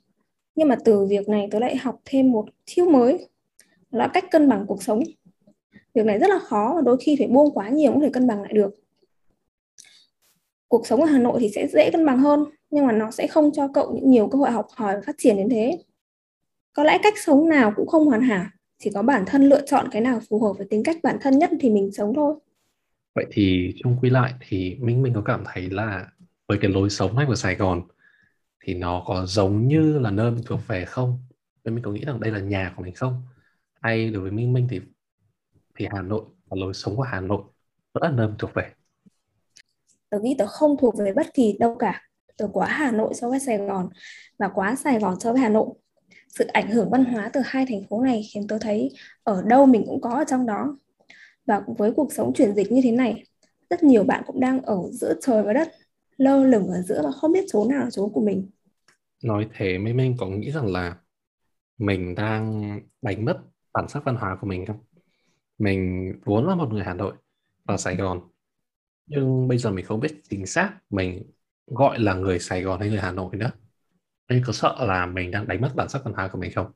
Nhưng 0.55 0.69
mà 0.69 0.77
từ 0.85 1.07
việc 1.07 1.29
này 1.29 1.49
tớ 1.51 1.59
lại 1.59 1.77
học 1.77 2.01
thêm 2.05 2.33
một 2.33 2.47
chiêu 2.65 2.91
mới 2.91 3.29
là 3.91 4.09
cách 4.15 4.25
cân 4.31 4.49
bằng 4.49 4.65
cuộc 4.67 4.83
sống. 4.83 5.03
Việc 5.95 6.07
này 6.07 6.19
rất 6.19 6.31
là 6.31 6.39
khó 6.39 6.73
và 6.77 6.83
đôi 6.83 6.97
khi 7.01 7.17
phải 7.19 7.27
buông 7.27 7.55
quá 7.55 7.69
nhiều 7.69 7.93
cũng 7.93 8.01
thể 8.01 8.11
cân 8.13 8.27
bằng 8.27 8.43
lại 8.43 8.53
được. 8.53 8.75
Cuộc 10.69 10.87
sống 10.87 11.01
ở 11.01 11.07
Hà 11.07 11.19
Nội 11.19 11.39
thì 11.41 11.49
sẽ 11.49 11.67
dễ 11.67 11.91
cân 11.91 12.07
bằng 12.07 12.19
hơn, 12.19 12.45
nhưng 12.71 12.87
mà 12.87 12.93
nó 12.93 13.11
sẽ 13.11 13.27
không 13.27 13.51
cho 13.53 13.69
cậu 13.69 13.95
những 13.95 14.11
nhiều 14.11 14.29
cơ 14.29 14.39
hội 14.39 14.51
học 14.51 14.67
hỏi 14.75 14.95
và 14.95 15.03
phát 15.07 15.15
triển 15.19 15.37
đến 15.37 15.49
thế. 15.49 15.79
Có 16.73 16.85
lẽ 16.85 16.99
cách 17.03 17.19
sống 17.19 17.49
nào 17.49 17.73
cũng 17.77 17.87
không 17.87 18.07
hoàn 18.07 18.21
hảo, 18.21 18.45
chỉ 18.79 18.91
có 18.95 19.03
bản 19.03 19.25
thân 19.27 19.49
lựa 19.49 19.61
chọn 19.67 19.89
cái 19.91 20.03
nào 20.03 20.21
phù 20.29 20.41
hợp 20.41 20.53
với 20.59 20.67
tính 20.71 20.83
cách 20.83 20.97
bản 21.03 21.17
thân 21.21 21.39
nhất 21.39 21.51
thì 21.61 21.71
mình 21.71 21.93
sống 21.93 22.13
thôi. 22.15 22.35
Vậy 23.15 23.27
thì 23.33 23.75
chung 23.83 23.97
quy 24.03 24.11
lại 24.11 24.33
thì 24.49 24.77
minh 24.81 25.03
mình 25.03 25.13
có 25.15 25.23
cảm 25.25 25.45
thấy 25.55 25.71
là 25.71 26.07
với 26.51 26.59
cái 26.63 26.71
lối 26.71 26.91
sống 26.91 27.17
này 27.17 27.27
của 27.27 27.35
Sài 27.35 27.55
Gòn 27.55 27.83
thì 28.65 28.75
nó 28.75 29.05
có 29.07 29.27
giống 29.27 29.69
như 29.69 29.99
là 29.99 30.11
nơi 30.11 30.31
mình 30.31 30.45
thuộc 30.47 30.61
về 30.67 30.85
không? 30.85 31.19
Nên 31.65 31.75
mình 31.75 31.85
có 31.85 31.91
nghĩ 31.91 32.05
rằng 32.05 32.21
đây 32.21 32.33
là 32.33 32.39
nhà 32.39 32.73
của 32.77 32.83
mình 32.83 32.95
không? 32.95 33.23
Hay 33.81 34.11
đối 34.11 34.23
với 34.23 34.31
minh 34.31 34.53
minh 34.53 34.67
thì 34.71 34.81
thì 35.79 35.87
Hà 35.91 36.03
Nội 36.03 36.23
và 36.47 36.57
lối 36.61 36.75
sống 36.75 36.97
của 36.97 37.03
Hà 37.03 37.21
Nội, 37.21 37.43
vẫn 37.93 38.03
là 38.03 38.11
nơi 38.11 38.27
mình 38.27 38.37
thuộc 38.39 38.51
về? 38.55 38.71
Tớ 40.11 40.19
nghĩ 40.19 40.35
tớ 40.39 40.47
không 40.47 40.77
thuộc 40.81 40.95
về 40.99 41.13
bất 41.13 41.27
kỳ 41.35 41.57
đâu 41.61 41.77
cả. 41.79 42.03
Tớ 42.37 42.49
quá 42.53 42.67
Hà 42.67 42.91
Nội 42.91 43.15
so 43.15 43.29
với 43.29 43.41
Sài 43.41 43.59
Gòn 43.59 43.89
và 44.39 44.49
quá 44.49 44.77
Sài 44.77 44.99
Gòn 44.99 45.21
so 45.21 45.33
với 45.33 45.41
Hà 45.41 45.49
Nội. 45.49 45.69
Sự 46.29 46.47
ảnh 46.47 46.71
hưởng 46.71 46.91
văn 46.91 47.05
hóa 47.05 47.31
từ 47.33 47.41
hai 47.45 47.67
thành 47.69 47.83
phố 47.91 48.03
này 48.03 48.23
khiến 48.33 48.47
tôi 48.49 48.59
thấy 48.59 48.91
ở 49.25 49.43
đâu 49.47 49.67
mình 49.67 49.85
cũng 49.87 50.01
có 50.01 50.11
ở 50.11 50.25
trong 50.29 50.47
đó. 50.47 50.79
Và 51.47 51.63
với 51.79 51.93
cuộc 51.93 52.13
sống 52.13 52.33
chuyển 52.35 52.55
dịch 52.55 52.73
như 52.73 52.81
thế 52.85 52.91
này, 52.91 53.25
rất 53.71 53.83
nhiều 53.83 54.05
bạn 54.05 54.23
cũng 54.27 54.41
đang 54.41 54.63
ở 54.63 54.79
giữa 54.93 55.15
trời 55.23 55.43
và 55.43 55.53
đất 55.53 55.69
lơ 56.21 56.45
lửng 56.45 56.69
ở 56.69 56.83
giữa 56.83 57.03
và 57.05 57.11
không 57.11 57.33
biết 57.33 57.45
chỗ 57.49 57.67
nào 57.69 57.85
là 57.85 57.91
chỗ 57.91 58.09
của 58.09 58.21
mình 58.21 58.51
nói 59.23 59.49
thế 59.55 59.79
mấy 59.79 59.93
mình 59.93 60.17
có 60.19 60.27
nghĩ 60.27 60.51
rằng 60.51 60.67
là 60.67 60.97
mình 61.79 62.15
đang 62.15 62.63
đánh 63.03 63.25
mất 63.25 63.39
bản 63.73 63.89
sắc 63.89 64.05
văn 64.05 64.17
hóa 64.17 64.37
của 64.41 64.47
mình 64.47 64.67
không 64.67 64.79
mình 65.59 66.13
vốn 66.25 66.47
là 66.47 66.55
một 66.55 66.73
người 66.73 66.83
Hà 66.85 66.95
Nội 66.95 67.15
và 67.65 67.77
Sài 67.77 67.97
Gòn 67.97 68.21
nhưng 69.07 69.49
bây 69.49 69.59
giờ 69.59 69.71
mình 69.71 69.85
không 69.85 70.01
biết 70.01 70.21
chính 70.31 70.47
xác 70.47 70.79
mình 70.91 71.31
gọi 71.67 71.99
là 71.99 72.15
người 72.15 72.39
Sài 72.39 72.63
Gòn 72.63 72.81
hay 72.81 72.89
người 72.89 73.01
Hà 73.01 73.13
Nội 73.13 73.37
nữa 73.37 73.51
anh 74.27 74.43
có 74.47 74.53
sợ 74.53 74.77
là 74.81 75.07
mình 75.07 75.31
đang 75.31 75.49
đánh 75.49 75.61
mất 75.61 75.73
bản 75.75 75.89
sắc 75.89 76.05
văn 76.05 76.15
hóa 76.15 76.29
của 76.29 76.39
mình 76.39 76.53
không? 76.55 76.73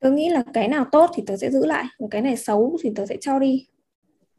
Tớ 0.00 0.10
nghĩ 0.10 0.28
là 0.28 0.44
cái 0.54 0.68
nào 0.68 0.84
tốt 0.92 1.10
thì 1.14 1.22
tớ 1.26 1.36
sẽ 1.36 1.50
giữ 1.50 1.66
lại, 1.66 1.84
và 1.98 2.06
cái 2.10 2.22
này 2.22 2.36
xấu 2.36 2.78
thì 2.82 2.90
tớ 2.96 3.06
sẽ 3.06 3.16
cho 3.20 3.38
đi. 3.38 3.66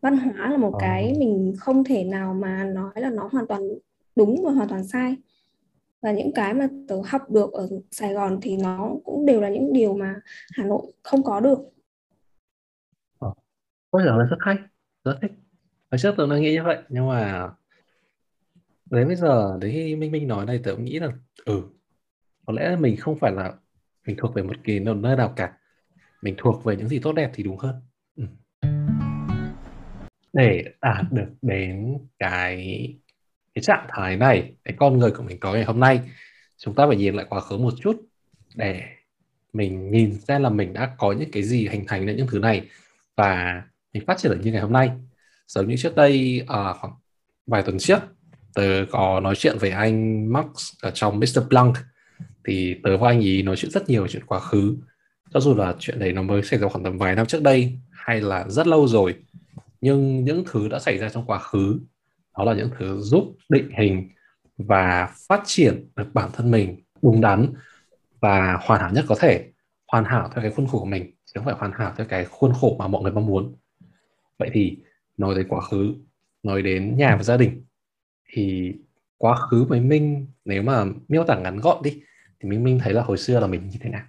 Văn 0.01 0.17
hóa 0.17 0.49
là 0.49 0.57
một 0.57 0.73
ờ. 0.73 0.77
cái 0.81 1.15
mình 1.19 1.53
không 1.59 1.83
thể 1.83 2.03
nào 2.03 2.33
mà 2.33 2.63
nói 2.63 2.91
là 2.95 3.09
nó 3.09 3.29
hoàn 3.31 3.47
toàn 3.47 3.61
đúng 4.15 4.43
và 4.45 4.51
hoàn 4.51 4.69
toàn 4.69 4.87
sai. 4.87 5.15
Và 6.01 6.11
những 6.11 6.31
cái 6.35 6.53
mà 6.53 6.67
tớ 6.87 6.95
học 7.05 7.31
được 7.31 7.51
ở 7.53 7.69
Sài 7.91 8.13
Gòn 8.13 8.39
thì 8.41 8.57
nó 8.57 8.95
cũng 9.03 9.25
đều 9.25 9.41
là 9.41 9.49
những 9.49 9.73
điều 9.73 9.93
mà 9.93 10.15
Hà 10.51 10.63
Nội 10.63 10.81
không 11.03 11.23
có 11.23 11.39
được. 11.39 11.59
Ờ. 13.19 13.33
Ôi 13.89 14.01
giời, 14.05 14.27
rất 14.29 14.37
hay, 14.39 14.57
rất 15.03 15.17
thích. 15.21 15.31
Hồi 15.91 15.99
trước 15.99 16.13
tớ 16.17 16.27
đang 16.29 16.41
nghĩ 16.41 16.53
như 16.53 16.63
vậy, 16.63 16.77
nhưng 16.89 17.07
mà 17.07 17.49
Đấy 18.89 19.05
bây 19.05 19.15
giờ 19.15 19.57
đấy 19.61 19.71
khi 19.71 19.95
Minh 19.95 20.11
Minh 20.11 20.27
nói 20.27 20.45
này 20.45 20.59
tớ 20.63 20.75
cũng 20.75 20.85
nghĩ 20.85 20.99
là 20.99 21.11
ừ 21.45 21.63
có 22.45 22.53
lẽ 22.53 22.75
mình 22.75 22.97
không 22.97 23.19
phải 23.19 23.31
là 23.31 23.53
mình 24.07 24.15
thuộc 24.19 24.33
về 24.33 24.43
một 24.43 24.55
kỳ 24.63 24.79
nơi 24.79 25.15
nào 25.15 25.33
cả 25.35 25.57
mình 26.21 26.35
thuộc 26.37 26.63
về 26.63 26.75
những 26.75 26.87
gì 26.87 26.99
tốt 26.99 27.13
đẹp 27.13 27.31
thì 27.33 27.43
đúng 27.43 27.57
hơn 27.57 27.75
để 30.33 30.63
đạt 30.81 31.05
được 31.11 31.29
đến 31.41 31.97
cái 32.19 32.87
cái 33.55 33.63
trạng 33.63 33.85
thái 33.89 34.17
này 34.17 34.53
cái 34.63 34.73
con 34.79 34.97
người 34.97 35.11
của 35.11 35.23
mình 35.23 35.39
có 35.39 35.53
ngày 35.53 35.63
hôm 35.63 35.79
nay 35.79 35.99
chúng 36.57 36.75
ta 36.75 36.87
phải 36.87 36.97
nhìn 36.97 37.15
lại 37.15 37.25
quá 37.29 37.41
khứ 37.41 37.57
một 37.57 37.73
chút 37.81 38.01
để 38.55 38.81
mình 39.53 39.91
nhìn 39.91 40.19
xem 40.27 40.43
là 40.43 40.49
mình 40.49 40.73
đã 40.73 40.95
có 40.97 41.11
những 41.11 41.31
cái 41.31 41.43
gì 41.43 41.67
hình 41.67 41.85
thành 41.87 42.05
nên 42.05 42.17
những 42.17 42.27
thứ 42.27 42.39
này 42.39 42.67
và 43.15 43.63
mình 43.93 44.05
phát 44.05 44.17
triển 44.17 44.31
được 44.31 44.39
như 44.43 44.51
ngày 44.51 44.61
hôm 44.61 44.73
nay 44.73 44.89
giống 45.47 45.67
như 45.67 45.75
trước 45.77 45.95
đây 45.95 46.41
uh, 46.43 46.77
khoảng 46.77 46.93
vài 47.47 47.63
tuần 47.63 47.77
trước 47.79 47.99
tớ 48.53 48.85
có 48.91 49.19
nói 49.19 49.35
chuyện 49.35 49.57
với 49.57 49.69
anh 49.69 50.27
Max 50.33 50.45
ở 50.81 50.91
trong 50.91 51.19
Mr. 51.19 51.39
Blank 51.49 51.75
thì 52.45 52.75
tớ 52.83 52.97
và 52.97 53.09
anh 53.09 53.19
ý 53.19 53.41
nói 53.41 53.55
chuyện 53.55 53.71
rất 53.71 53.89
nhiều 53.89 54.03
về 54.03 54.09
chuyện 54.09 54.25
quá 54.25 54.39
khứ 54.39 54.77
cho 55.33 55.39
dù 55.39 55.55
là 55.55 55.75
chuyện 55.79 55.99
đấy 55.99 56.13
nó 56.13 56.21
mới 56.21 56.43
xảy 56.43 56.59
ra 56.59 56.67
khoảng 56.67 56.83
tầm 56.83 56.97
vài 56.97 57.15
năm 57.15 57.25
trước 57.25 57.41
đây 57.41 57.77
hay 57.91 58.21
là 58.21 58.45
rất 58.49 58.67
lâu 58.67 58.87
rồi 58.87 59.15
nhưng 59.81 60.23
những 60.23 60.43
thứ 60.51 60.67
đã 60.67 60.79
xảy 60.79 60.97
ra 60.97 61.09
trong 61.09 61.25
quá 61.25 61.39
khứ 61.39 61.79
đó 62.37 62.43
là 62.43 62.53
những 62.53 62.69
thứ 62.79 62.99
giúp 62.99 63.23
định 63.49 63.69
hình 63.77 64.09
và 64.57 65.13
phát 65.27 65.41
triển 65.45 65.89
được 65.95 66.07
bản 66.13 66.29
thân 66.33 66.51
mình 66.51 66.83
đúng 67.01 67.21
đắn 67.21 67.53
và 68.19 68.59
hoàn 68.61 68.81
hảo 68.81 68.91
nhất 68.93 69.05
có 69.07 69.15
thể 69.19 69.51
hoàn 69.87 70.03
hảo 70.03 70.29
theo 70.33 70.41
cái 70.41 70.51
khuôn 70.51 70.67
khổ 70.67 70.79
của 70.79 70.85
mình 70.85 71.11
chứ 71.25 71.31
không 71.35 71.45
phải 71.45 71.55
hoàn 71.57 71.71
hảo 71.71 71.93
theo 71.97 72.05
cái 72.09 72.25
khuôn 72.25 72.53
khổ 72.61 72.75
mà 72.79 72.87
mọi 72.87 73.01
người 73.03 73.11
mong 73.11 73.25
muốn 73.25 73.55
vậy 74.37 74.49
thì 74.53 74.77
nói 75.17 75.35
đến 75.35 75.47
quá 75.49 75.61
khứ 75.61 75.93
nói 76.43 76.61
đến 76.61 76.97
nhà 76.97 77.15
và 77.15 77.23
gia 77.23 77.37
đình 77.37 77.63
thì 78.33 78.73
quá 79.17 79.35
khứ 79.35 79.63
với 79.63 79.79
Minh 79.79 80.27
nếu 80.45 80.63
mà 80.63 80.85
miêu 81.07 81.23
tả 81.23 81.39
ngắn 81.39 81.57
gọn 81.57 81.83
đi 81.83 82.01
thì 82.39 82.49
Minh 82.49 82.63
Minh 82.63 82.79
thấy 82.83 82.93
là 82.93 83.01
hồi 83.01 83.17
xưa 83.17 83.39
là 83.39 83.47
mình 83.47 83.69
như 83.69 83.77
thế 83.81 83.89
nào? 83.89 84.03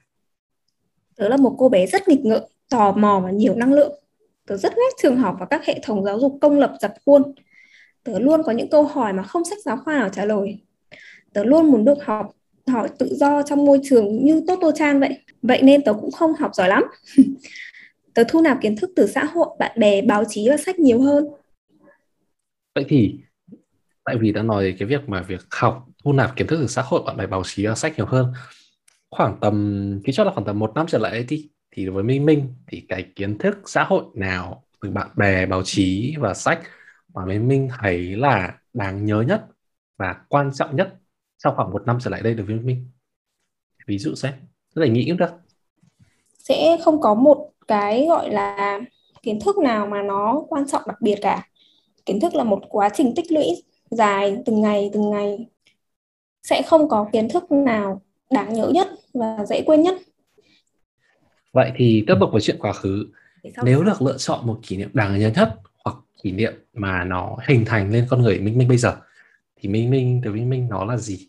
Tớ 1.16 1.28
là 1.28 1.36
một 1.36 1.54
cô 1.58 1.68
bé 1.68 1.86
rất 1.86 2.08
nghịch 2.08 2.20
ngợm, 2.20 2.42
tò 2.68 2.92
mò 2.92 3.20
và 3.24 3.30
nhiều 3.30 3.54
năng 3.54 3.72
lượng. 3.72 3.92
Tớ 4.50 4.56
rất 4.56 4.76
ghét 4.76 5.02
trường 5.02 5.16
học 5.16 5.36
và 5.40 5.46
các 5.46 5.66
hệ 5.66 5.80
thống 5.82 6.04
giáo 6.04 6.20
dục 6.20 6.38
công 6.40 6.58
lập 6.58 6.74
dập 6.80 6.94
khuôn. 7.06 7.34
Tớ 8.04 8.18
luôn 8.18 8.42
có 8.42 8.52
những 8.52 8.70
câu 8.70 8.82
hỏi 8.84 9.12
mà 9.12 9.22
không 9.22 9.44
sách 9.44 9.58
giáo 9.64 9.76
khoa 9.76 9.98
nào 9.98 10.08
trả 10.08 10.24
lời. 10.24 10.58
Tớ 11.32 11.44
luôn 11.44 11.70
muốn 11.70 11.84
được 11.84 12.04
học 12.04 12.26
hỏi 12.66 12.88
tự 12.98 13.08
do 13.14 13.42
trong 13.42 13.64
môi 13.64 13.80
trường 13.82 14.24
như 14.24 14.42
Toto 14.46 14.72
Chan 14.72 15.00
vậy. 15.00 15.18
Vậy 15.42 15.62
nên 15.62 15.84
tớ 15.84 15.92
cũng 15.92 16.10
không 16.10 16.34
học 16.34 16.54
giỏi 16.54 16.68
lắm. 16.68 16.84
tớ 18.14 18.24
thu 18.28 18.42
nạp 18.42 18.58
kiến 18.60 18.76
thức 18.76 18.90
từ 18.96 19.06
xã 19.06 19.24
hội, 19.24 19.48
bạn 19.58 19.72
bè, 19.78 20.02
báo 20.02 20.24
chí 20.28 20.48
và 20.48 20.56
sách 20.56 20.78
nhiều 20.78 21.00
hơn. 21.00 21.28
Vậy 22.74 22.84
thì 22.88 23.14
tại 24.04 24.16
vì 24.20 24.32
đã 24.32 24.42
nói 24.42 24.74
cái 24.78 24.88
việc 24.88 25.08
mà 25.08 25.22
việc 25.22 25.46
học 25.50 25.86
thu 26.04 26.12
nạp 26.12 26.36
kiến 26.36 26.46
thức 26.46 26.58
từ 26.60 26.66
xã 26.66 26.82
hội 26.82 27.02
bạn 27.06 27.16
bè 27.16 27.26
báo 27.26 27.42
chí 27.44 27.66
và 27.66 27.74
sách 27.74 27.96
nhiều 27.96 28.06
hơn 28.06 28.32
khoảng 29.10 29.38
tầm 29.40 30.00
khi 30.04 30.12
cho 30.12 30.24
là 30.24 30.32
khoảng 30.34 30.46
tầm 30.46 30.58
một 30.58 30.72
năm 30.74 30.86
trở 30.88 30.98
lại 30.98 31.18
đi 31.18 31.24
thì 31.28 31.48
thì 31.72 31.88
với 31.88 32.02
Minh 32.02 32.26
Minh, 32.26 32.54
thì 32.66 32.86
cái 32.88 33.12
kiến 33.16 33.38
thức 33.38 33.58
xã 33.66 33.84
hội 33.84 34.04
nào 34.14 34.64
từ 34.80 34.90
bạn 34.90 35.08
bè, 35.16 35.46
báo 35.46 35.62
chí 35.64 36.14
và 36.18 36.34
sách 36.34 36.60
mà 37.14 37.24
Minh 37.24 37.48
Minh 37.48 37.68
thấy 37.80 38.16
là 38.16 38.58
đáng 38.72 39.04
nhớ 39.04 39.20
nhất 39.28 39.46
và 39.96 40.16
quan 40.28 40.50
trọng 40.54 40.76
nhất 40.76 40.94
sau 41.38 41.54
khoảng 41.56 41.70
một 41.70 41.86
năm 41.86 41.98
trở 42.00 42.10
lại 42.10 42.22
đây 42.22 42.34
đối 42.34 42.46
với 42.46 42.56
Minh 42.56 42.90
ví 43.90 43.98
dụ 43.98 44.14
xem, 44.14 44.32
rất 44.74 44.82
là 44.82 44.88
nghĩ 44.88 45.06
cũng 45.08 45.16
được. 45.16 45.30
Sẽ 46.38 46.78
không 46.84 47.00
có 47.00 47.14
một 47.14 47.50
cái 47.68 48.06
gọi 48.08 48.30
là 48.30 48.80
kiến 49.22 49.38
thức 49.44 49.58
nào 49.58 49.86
mà 49.86 50.02
nó 50.02 50.42
quan 50.48 50.68
trọng 50.68 50.82
đặc 50.86 50.96
biệt 51.00 51.18
cả. 51.22 51.48
Kiến 52.06 52.20
thức 52.20 52.34
là 52.34 52.44
một 52.44 52.62
quá 52.68 52.88
trình 52.94 53.12
tích 53.16 53.32
lũy 53.32 53.46
dài 53.90 54.36
từng 54.46 54.60
ngày 54.60 54.90
từng 54.92 55.10
ngày. 55.10 55.46
Sẽ 56.42 56.62
không 56.62 56.88
có 56.88 57.08
kiến 57.12 57.28
thức 57.28 57.52
nào 57.52 58.02
đáng 58.30 58.54
nhớ 58.54 58.68
nhất 58.68 58.88
và 59.14 59.44
dễ 59.48 59.62
quên 59.66 59.82
nhất 59.82 59.94
vậy 61.52 61.72
thì 61.76 62.04
tiếp 62.06 62.14
tục 62.20 62.30
với 62.32 62.40
chuyện 62.40 62.56
quá 62.60 62.72
khứ. 62.72 63.06
Nếu 63.62 63.84
được 63.84 64.02
lựa 64.02 64.16
chọn 64.18 64.46
một 64.46 64.60
kỷ 64.62 64.76
niệm 64.76 64.90
đáng 64.92 65.18
nhớ 65.18 65.30
nhất 65.34 65.60
hoặc 65.84 65.96
kỷ 66.22 66.32
niệm 66.32 66.52
mà 66.74 67.04
nó 67.04 67.36
hình 67.48 67.64
thành 67.64 67.90
lên 67.90 68.06
con 68.10 68.22
người 68.22 68.38
minh 68.38 68.58
minh 68.58 68.68
bây 68.68 68.78
giờ 68.78 68.96
thì 69.56 69.68
minh 69.68 69.90
minh 69.90 70.20
từ 70.24 70.32
minh 70.32 70.50
minh 70.50 70.68
nó 70.70 70.84
là 70.84 70.96
gì? 70.96 71.28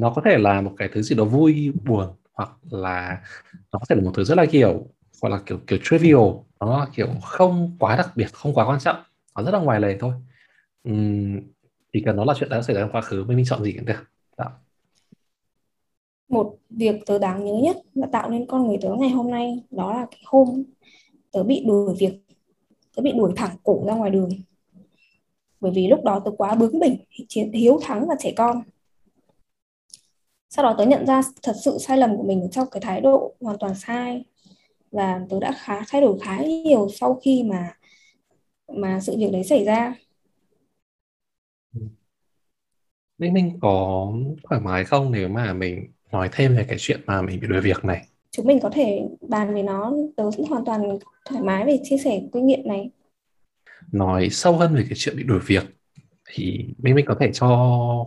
Nó 0.00 0.10
có 0.10 0.22
thể 0.24 0.38
là 0.38 0.60
một 0.60 0.74
cái 0.78 0.88
thứ 0.92 1.02
gì 1.02 1.16
đó 1.16 1.24
vui 1.24 1.72
buồn 1.84 2.08
hoặc 2.32 2.50
là 2.70 3.20
nó 3.72 3.78
có 3.78 3.86
thể 3.88 3.96
là 3.96 4.02
một 4.02 4.12
thứ 4.14 4.24
rất 4.24 4.38
là 4.38 4.46
kiểu 4.46 4.86
gọi 5.20 5.30
là 5.30 5.40
kiểu 5.46 5.58
kiểu 5.66 5.78
trivial. 5.82 6.20
Nó 6.60 6.78
là 6.78 6.86
kiểu 6.94 7.08
không 7.22 7.76
quá 7.78 7.96
đặc 7.96 8.10
biệt 8.16 8.32
không 8.32 8.54
quá 8.54 8.66
quan 8.66 8.80
trọng. 8.80 8.96
Nó 9.36 9.42
rất 9.42 9.54
là 9.54 9.60
ngoài 9.60 9.80
lề 9.80 9.98
thôi. 9.98 10.12
Ừm, 10.84 11.40
chỉ 11.92 12.02
cần 12.06 12.16
nó 12.16 12.24
là 12.24 12.34
chuyện 12.38 12.50
đã 12.50 12.62
xảy 12.62 12.76
ra 12.76 12.82
trong 12.82 12.92
quá 12.92 13.00
khứ 13.00 13.24
mình, 13.24 13.36
mình 13.36 13.46
chọn 13.48 13.64
gì 13.64 13.72
cũng 13.72 13.84
được 13.84 14.04
một 16.30 16.56
việc 16.70 17.06
tớ 17.06 17.18
đáng 17.18 17.44
nhớ 17.44 17.54
nhất 17.62 17.76
và 17.94 18.06
tạo 18.12 18.30
nên 18.30 18.46
con 18.46 18.66
người 18.66 18.78
tớ 18.82 18.94
ngày 18.98 19.10
hôm 19.10 19.30
nay, 19.30 19.64
đó 19.70 19.92
là 19.92 20.06
cái 20.10 20.20
hôm 20.24 20.64
tớ 21.30 21.42
bị 21.42 21.64
đuổi 21.66 21.94
việc, 21.98 22.12
tớ 22.96 23.02
bị 23.02 23.12
đuổi 23.12 23.32
thẳng 23.36 23.56
cổ 23.62 23.84
ra 23.86 23.94
ngoài 23.94 24.10
đường. 24.10 24.30
Bởi 25.60 25.72
vì 25.72 25.88
lúc 25.88 26.04
đó 26.04 26.22
tớ 26.24 26.30
quá 26.38 26.54
bướng 26.54 26.78
bỉnh 26.78 26.96
hiếu 27.52 27.80
thắng 27.82 28.06
và 28.08 28.14
trẻ 28.18 28.32
con. 28.36 28.62
Sau 30.48 30.62
đó 30.62 30.74
tớ 30.78 30.86
nhận 30.86 31.06
ra 31.06 31.22
thật 31.42 31.56
sự 31.64 31.78
sai 31.78 31.98
lầm 31.98 32.16
của 32.16 32.22
mình 32.22 32.48
trong 32.52 32.68
cái 32.70 32.80
thái 32.80 33.00
độ 33.00 33.34
hoàn 33.40 33.58
toàn 33.58 33.74
sai. 33.74 34.24
Và 34.90 35.26
tớ 35.28 35.40
đã 35.40 35.52
khá, 35.58 35.80
thay 35.88 36.00
đổi 36.00 36.18
khá 36.18 36.42
nhiều 36.42 36.88
sau 36.88 37.14
khi 37.14 37.42
mà 37.42 37.76
mà 38.68 39.00
sự 39.00 39.16
việc 39.18 39.32
đấy 39.32 39.44
xảy 39.44 39.64
ra. 39.64 39.94
Minh 43.18 43.32
Minh 43.32 43.58
có 43.60 44.08
thoải 44.42 44.60
mái 44.60 44.84
không 44.84 45.10
nếu 45.12 45.28
mà 45.28 45.52
mình 45.52 45.92
nói 46.12 46.28
thêm 46.32 46.56
về 46.56 46.64
cái 46.68 46.78
chuyện 46.78 47.00
mà 47.06 47.22
mình 47.22 47.40
bị 47.40 47.46
đuổi 47.46 47.60
việc 47.60 47.84
này? 47.84 48.06
chúng 48.30 48.46
mình 48.46 48.60
có 48.60 48.70
thể 48.72 49.08
bàn 49.28 49.54
về 49.54 49.62
nó 49.62 49.92
tớ 50.16 50.24
cũng 50.36 50.46
hoàn 50.46 50.64
toàn 50.64 50.98
thoải 51.24 51.42
mái 51.42 51.64
về 51.64 51.78
chia 51.82 51.96
sẻ 51.98 52.20
kinh 52.32 52.46
nghiệm 52.46 52.68
này. 52.68 52.90
Nói 53.92 54.28
sâu 54.30 54.56
hơn 54.56 54.74
về 54.74 54.82
cái 54.88 54.94
chuyện 54.96 55.16
bị 55.16 55.22
đuổi 55.22 55.38
việc 55.46 55.64
thì 56.26 56.66
mình 56.78 56.94
mình 56.94 57.06
có 57.06 57.16
thể 57.20 57.30
cho 57.32 57.48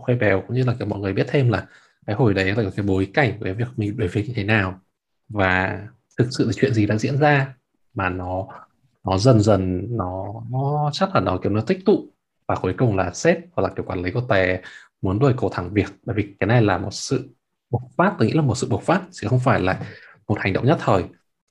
khoe 0.02 0.14
bèo 0.14 0.42
cũng 0.46 0.56
như 0.56 0.64
là 0.64 0.74
cả 0.78 0.84
mọi 0.84 0.98
người 0.98 1.12
biết 1.12 1.26
thêm 1.28 1.48
là 1.50 1.66
cái 2.06 2.16
hồi 2.16 2.34
đấy 2.34 2.54
là 2.56 2.70
cái 2.76 2.86
bối 2.86 3.08
cảnh 3.14 3.32
về 3.40 3.52
việc 3.52 3.68
mình 3.76 3.96
đuổi 3.96 4.08
việc 4.08 4.24
như 4.26 4.32
thế 4.36 4.44
nào. 4.44 4.80
Và 5.28 5.82
thực 6.18 6.28
sự 6.30 6.46
là 6.46 6.52
chuyện 6.52 6.74
gì 6.74 6.86
đang 6.86 6.98
diễn 6.98 7.18
ra 7.18 7.54
mà 7.94 8.08
nó 8.08 8.46
nó 9.04 9.18
dần 9.18 9.40
dần 9.40 9.86
nó, 9.90 10.42
nó 10.50 10.90
chắc 10.92 11.14
là 11.14 11.20
nó 11.20 11.38
kiểu 11.42 11.52
nó 11.52 11.60
tích 11.60 11.84
tụ. 11.84 12.06
Và 12.48 12.54
cuối 12.54 12.74
cùng 12.78 12.96
là 12.96 13.10
sếp 13.10 13.38
hoặc 13.52 13.62
là 13.62 13.74
kiểu 13.76 13.84
quản 13.84 14.02
lý 14.02 14.10
của 14.10 14.22
tè 14.28 14.60
muốn 15.02 15.18
đuổi 15.18 15.32
cổ 15.36 15.48
thẳng 15.48 15.70
việc. 15.72 15.88
Bởi 16.04 16.16
vì 16.16 16.34
cái 16.40 16.46
này 16.46 16.62
là 16.62 16.78
một 16.78 16.90
sự 16.92 17.28
bộc 17.80 17.90
phát, 17.96 18.14
tôi 18.18 18.28
nghĩ 18.28 18.34
là 18.34 18.42
một 18.42 18.54
sự 18.54 18.68
bộc 18.70 18.82
phát 18.82 19.02
chứ 19.10 19.28
không 19.28 19.40
phải 19.44 19.60
là 19.60 19.80
một 20.28 20.38
hành 20.38 20.52
động 20.52 20.66
nhất 20.66 20.78
thời. 20.80 21.02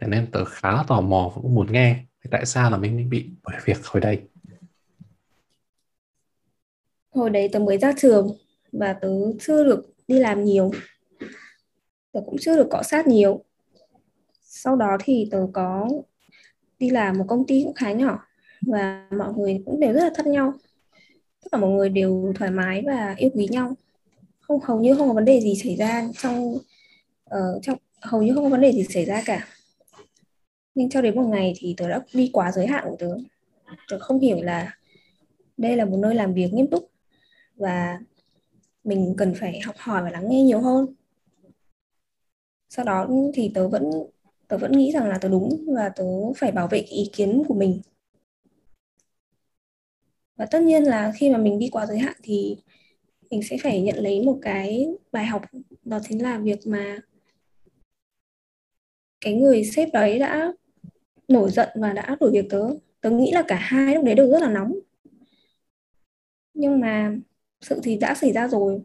Thế 0.01 0.07
nên 0.07 0.31
tớ 0.31 0.45
khá 0.45 0.71
là 0.71 0.83
tò 0.87 1.01
mò 1.01 1.31
và 1.35 1.41
cũng 1.41 1.55
muốn 1.55 1.71
nghe 1.71 2.05
tại 2.31 2.45
sao 2.45 2.71
là 2.71 2.77
mình 2.77 3.09
bị 3.09 3.29
bởi 3.43 3.55
việc 3.65 3.85
hồi 3.85 4.01
đây. 4.01 4.21
Hồi 7.11 7.29
đấy 7.29 7.49
tớ 7.51 7.59
mới 7.59 7.77
ra 7.77 7.93
trường 7.97 8.37
và 8.71 8.93
tớ 8.93 9.09
chưa 9.39 9.63
được 9.63 9.85
đi 10.07 10.19
làm 10.19 10.43
nhiều. 10.43 10.71
Tớ 12.11 12.21
cũng 12.25 12.35
chưa 12.41 12.55
được 12.55 12.67
cọ 12.71 12.83
sát 12.83 13.07
nhiều. 13.07 13.43
Sau 14.43 14.75
đó 14.75 14.97
thì 15.03 15.27
tớ 15.31 15.47
có 15.53 15.89
đi 16.79 16.89
làm 16.89 17.17
một 17.17 17.25
công 17.27 17.47
ty 17.47 17.63
cũng 17.63 17.73
khá 17.73 17.91
nhỏ 17.91 18.19
và 18.67 19.07
mọi 19.17 19.33
người 19.33 19.63
cũng 19.65 19.79
đều 19.79 19.93
rất 19.93 20.03
là 20.03 20.11
thân 20.15 20.31
nhau. 20.31 20.53
Tất 21.43 21.49
cả 21.51 21.57
mọi 21.57 21.69
người 21.69 21.89
đều 21.89 22.33
thoải 22.35 22.51
mái 22.51 22.83
và 22.85 23.15
yêu 23.17 23.29
quý 23.33 23.47
nhau 23.51 23.75
không 24.47 24.59
hầu 24.63 24.79
như 24.79 24.95
không 24.95 25.07
có 25.07 25.13
vấn 25.13 25.25
đề 25.25 25.41
gì 25.41 25.55
xảy 25.63 25.75
ra 25.75 26.09
trong 26.21 26.57
uh, 27.29 27.61
trong 27.61 27.77
hầu 28.01 28.21
như 28.21 28.33
không 28.33 28.43
có 28.43 28.49
vấn 28.49 28.61
đề 28.61 28.71
gì 28.71 28.83
xảy 28.83 29.05
ra 29.05 29.23
cả. 29.25 29.47
Nhưng 30.75 30.89
cho 30.89 31.01
đến 31.01 31.15
một 31.15 31.27
ngày 31.27 31.53
thì 31.57 31.73
tớ 31.77 31.89
đã 31.89 32.01
đi 32.13 32.29
quá 32.33 32.51
giới 32.51 32.67
hạn 32.67 32.83
của 32.89 32.95
tớ. 32.99 33.17
Tớ 33.89 33.99
không 33.99 34.19
hiểu 34.19 34.41
là 34.41 34.77
đây 35.57 35.77
là 35.77 35.85
một 35.85 35.97
nơi 35.97 36.15
làm 36.15 36.33
việc 36.33 36.53
nghiêm 36.53 36.67
túc 36.67 36.91
và 37.55 37.99
mình 38.83 39.13
cần 39.17 39.33
phải 39.35 39.59
học 39.59 39.75
hỏi 39.77 40.03
và 40.03 40.09
lắng 40.09 40.29
nghe 40.29 40.43
nhiều 40.43 40.61
hơn. 40.61 40.95
Sau 42.69 42.85
đó 42.85 43.07
thì 43.33 43.51
tớ 43.53 43.67
vẫn 43.67 43.91
tớ 44.47 44.57
vẫn 44.57 44.71
nghĩ 44.71 44.91
rằng 44.91 45.09
là 45.09 45.17
tớ 45.17 45.29
đúng 45.29 45.65
và 45.67 45.89
tớ 45.89 46.03
phải 46.37 46.51
bảo 46.51 46.67
vệ 46.67 46.79
ý 46.79 47.09
kiến 47.13 47.43
của 47.47 47.53
mình. 47.53 47.81
Và 50.35 50.45
tất 50.45 50.61
nhiên 50.61 50.83
là 50.83 51.11
khi 51.15 51.29
mà 51.29 51.37
mình 51.37 51.59
đi 51.59 51.69
quá 51.69 51.85
giới 51.85 51.99
hạn 51.99 52.15
thì 52.23 52.57
mình 53.33 53.43
sẽ 53.43 53.57
phải 53.63 53.81
nhận 53.81 53.97
lấy 53.97 54.21
một 54.25 54.39
cái 54.41 54.87
bài 55.11 55.25
học, 55.25 55.41
đó 55.83 55.99
chính 56.09 56.23
là 56.23 56.37
việc 56.37 56.59
mà 56.65 56.97
cái 59.21 59.33
người 59.33 59.63
sếp 59.63 59.89
đấy 59.93 60.19
đã 60.19 60.53
nổi 61.27 61.51
giận 61.51 61.69
và 61.75 61.93
đã 61.93 62.17
đuổi 62.19 62.31
việc 62.31 62.45
tớ. 62.49 62.69
Tớ 63.01 63.09
nghĩ 63.09 63.31
là 63.31 63.43
cả 63.47 63.55
hai 63.55 63.95
lúc 63.95 64.05
đấy 64.05 64.15
đều 64.15 64.31
rất 64.31 64.41
là 64.41 64.49
nóng. 64.49 64.79
Nhưng 66.53 66.79
mà 66.79 67.15
sự 67.61 67.79
thì 67.83 67.97
đã 67.97 68.15
xảy 68.15 68.33
ra 68.33 68.47
rồi 68.47 68.81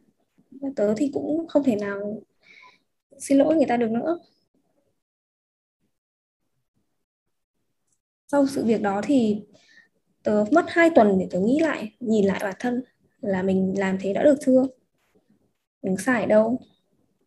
tớ 0.77 0.95
thì 0.97 1.11
cũng 1.15 1.49
không 1.49 1.65
thể 1.65 1.77
nào 1.77 2.23
xin 3.19 3.39
lỗi 3.39 3.55
người 3.55 3.67
ta 3.67 3.77
được 3.77 3.91
nữa. 3.91 4.19
Sau 8.27 8.47
sự 8.47 8.65
việc 8.65 8.83
đó 8.83 9.01
thì 9.05 9.43
tớ 10.23 10.45
mất 10.53 10.65
2 10.69 10.91
tuần 10.95 11.19
để 11.19 11.29
tớ 11.31 11.41
nghĩ 11.41 11.59
lại, 11.59 11.93
nhìn 12.01 12.25
lại 12.25 12.41
bản 12.43 12.55
thân 12.59 12.83
là 13.21 13.43
mình 13.43 13.75
làm 13.79 13.99
thế 14.01 14.13
đã 14.13 14.23
được 14.23 14.37
chưa? 14.47 14.67
Mình 15.83 15.97
sai 15.97 16.27
đâu? 16.27 16.61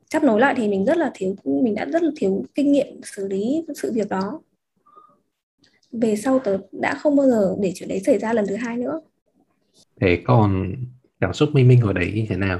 Chấp 0.09 0.23
nối 0.23 0.39
lại 0.39 0.53
thì 0.57 0.67
mình 0.67 0.85
rất 0.85 0.97
là 0.97 1.11
thiếu, 1.13 1.35
mình 1.43 1.75
đã 1.75 1.85
rất 1.85 2.03
là 2.03 2.11
thiếu 2.15 2.45
kinh 2.55 2.71
nghiệm 2.71 3.01
xử 3.03 3.27
lý 3.27 3.65
sự 3.75 3.91
việc 3.93 4.09
đó. 4.09 4.41
Về 5.91 6.15
sau 6.15 6.39
tớ 6.39 6.57
đã 6.71 6.95
không 6.95 7.15
bao 7.15 7.27
giờ 7.29 7.55
để 7.61 7.71
chuyện 7.75 7.89
đấy 7.89 7.99
xảy 7.99 8.19
ra 8.19 8.33
lần 8.33 8.45
thứ 8.47 8.55
hai 8.55 8.77
nữa. 8.77 9.01
Thế 10.01 10.21
còn 10.25 10.75
cảm 11.19 11.33
xúc 11.33 11.49
minh 11.53 11.67
minh 11.67 11.81
hồi 11.81 11.93
đấy 11.93 12.11
như 12.15 12.25
thế 12.29 12.35
nào? 12.35 12.59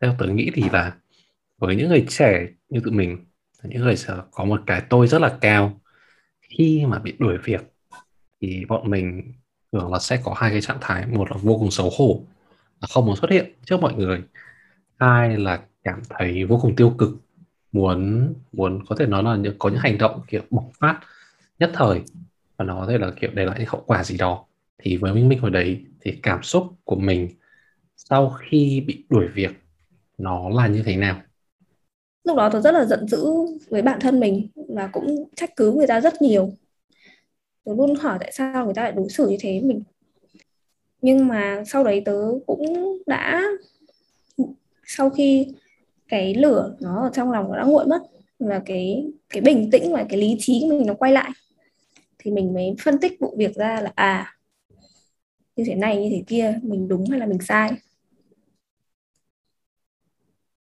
Theo 0.00 0.14
tớ 0.18 0.26
nghĩ 0.26 0.50
thì 0.54 0.62
là 0.72 0.96
với 1.58 1.76
những 1.76 1.88
người 1.88 2.04
trẻ 2.08 2.46
như 2.68 2.80
tụi 2.84 2.92
mình 2.92 3.18
những 3.62 3.82
người 3.82 3.96
sẽ 3.96 4.12
có 4.30 4.44
một 4.44 4.60
cái 4.66 4.82
tôi 4.90 5.08
rất 5.08 5.20
là 5.20 5.38
cao, 5.40 5.80
khi 6.40 6.84
mà 6.86 6.98
bị 6.98 7.12
đuổi 7.18 7.38
việc 7.44 7.60
thì 8.40 8.64
bọn 8.68 8.90
mình 8.90 9.32
thường 9.72 9.92
là 9.92 9.98
sẽ 9.98 10.20
có 10.24 10.34
hai 10.36 10.50
cái 10.50 10.60
trạng 10.60 10.78
thái, 10.80 11.06
một 11.06 11.30
là 11.30 11.36
vô 11.42 11.56
cùng 11.58 11.70
xấu 11.70 11.90
hổ 11.98 12.20
là 12.84 12.88
không 12.94 13.06
muốn 13.06 13.16
xuất 13.16 13.30
hiện 13.30 13.52
trước 13.64 13.80
mọi 13.80 13.94
người. 13.94 14.22
Hai 14.98 15.38
là 15.38 15.60
cảm 15.84 16.02
thấy 16.08 16.44
vô 16.44 16.58
cùng 16.62 16.76
tiêu 16.76 16.94
cực 16.98 17.10
muốn 17.72 18.32
muốn 18.52 18.84
có 18.88 18.96
thể 18.98 19.06
nói 19.06 19.22
là 19.22 19.36
những, 19.36 19.54
có 19.58 19.68
những 19.68 19.78
hành 19.78 19.98
động 19.98 20.20
kiểu 20.28 20.42
bộc 20.50 20.64
phát 20.80 21.00
nhất 21.58 21.70
thời 21.74 22.00
và 22.56 22.64
nó 22.64 22.80
có 22.80 22.86
thể 22.86 22.98
là 22.98 23.10
kiểu 23.20 23.30
để 23.34 23.44
lại 23.44 23.58
những 23.58 23.68
hậu 23.68 23.82
quả 23.86 24.04
gì 24.04 24.16
đó. 24.16 24.44
Thì 24.78 24.96
với 24.96 25.14
minh 25.14 25.28
minh 25.28 25.38
hồi 25.38 25.50
đấy 25.50 25.84
thì 26.00 26.18
cảm 26.22 26.42
xúc 26.42 26.66
của 26.84 26.96
mình 26.96 27.28
sau 27.96 28.36
khi 28.40 28.84
bị 28.86 29.04
đuổi 29.08 29.28
việc 29.28 29.50
nó 30.18 30.48
là 30.48 30.66
như 30.66 30.82
thế 30.82 30.96
nào? 30.96 31.22
Lúc 32.24 32.36
đó 32.36 32.48
tôi 32.52 32.62
rất 32.62 32.74
là 32.74 32.84
giận 32.84 33.08
dữ 33.08 33.26
với 33.68 33.82
bản 33.82 34.00
thân 34.00 34.20
mình 34.20 34.48
và 34.68 34.86
cũng 34.86 35.28
trách 35.36 35.56
cứ 35.56 35.72
người 35.72 35.86
ta 35.86 36.00
rất 36.00 36.22
nhiều. 36.22 36.52
Tôi 37.64 37.76
luôn 37.76 37.94
hỏi 37.94 38.18
tại 38.20 38.32
sao 38.32 38.64
người 38.64 38.74
ta 38.74 38.82
lại 38.82 38.92
đối 38.92 39.08
xử 39.08 39.28
như 39.28 39.36
thế 39.40 39.60
mình 39.60 39.82
nhưng 41.04 41.28
mà 41.28 41.62
sau 41.66 41.84
đấy 41.84 42.02
tớ 42.04 42.18
cũng 42.46 42.98
đã, 43.06 43.42
sau 44.86 45.10
khi 45.10 45.46
cái 46.08 46.34
lửa 46.34 46.76
nó 46.80 47.02
ở 47.02 47.10
trong 47.14 47.30
lòng 47.30 47.48
nó 47.52 47.56
đã 47.56 47.64
nguội 47.64 47.86
mất 47.86 48.02
và 48.38 48.62
cái 48.66 49.06
cái 49.28 49.42
bình 49.42 49.70
tĩnh 49.70 49.92
và 49.92 50.06
cái 50.08 50.20
lý 50.20 50.36
trí 50.38 50.60
của 50.60 50.78
mình 50.78 50.86
nó 50.86 50.94
quay 50.94 51.12
lại, 51.12 51.30
thì 52.18 52.30
mình 52.30 52.54
mới 52.54 52.74
phân 52.84 52.98
tích 52.98 53.20
vụ 53.20 53.34
việc 53.38 53.54
ra 53.54 53.80
là 53.80 53.92
à 53.94 54.36
như 55.56 55.64
thế 55.66 55.74
này, 55.74 56.02
như 56.02 56.08
thế 56.10 56.24
kia, 56.26 56.58
mình 56.62 56.88
đúng 56.88 57.10
hay 57.10 57.20
là 57.20 57.26
mình 57.26 57.40
sai. 57.40 57.70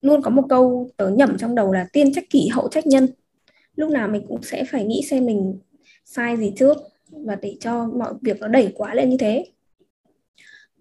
Luôn 0.01 0.21
có 0.21 0.29
một 0.29 0.43
câu 0.49 0.89
tớ 0.97 1.09
nhẩm 1.09 1.37
trong 1.37 1.55
đầu 1.55 1.71
là 1.71 1.87
tiên 1.93 2.13
trách 2.13 2.29
kỷ, 2.29 2.47
hậu 2.47 2.69
trách 2.69 2.87
nhân 2.87 3.07
lúc 3.75 3.89
nào 3.89 4.07
mình 4.07 4.25
cũng 4.27 4.43
sẽ 4.43 4.63
phải 4.71 4.85
nghĩ 4.85 5.01
xem 5.09 5.25
mình 5.25 5.59
sai 6.05 6.37
gì 6.37 6.53
trước 6.55 6.77
và 7.11 7.35
để 7.35 7.57
cho 7.59 7.85
mọi 7.85 8.13
việc 8.21 8.39
nó 8.39 8.47
đẩy 8.47 8.73
quá 8.75 8.93
lên 8.93 9.09
như 9.09 9.17
thế 9.17 9.45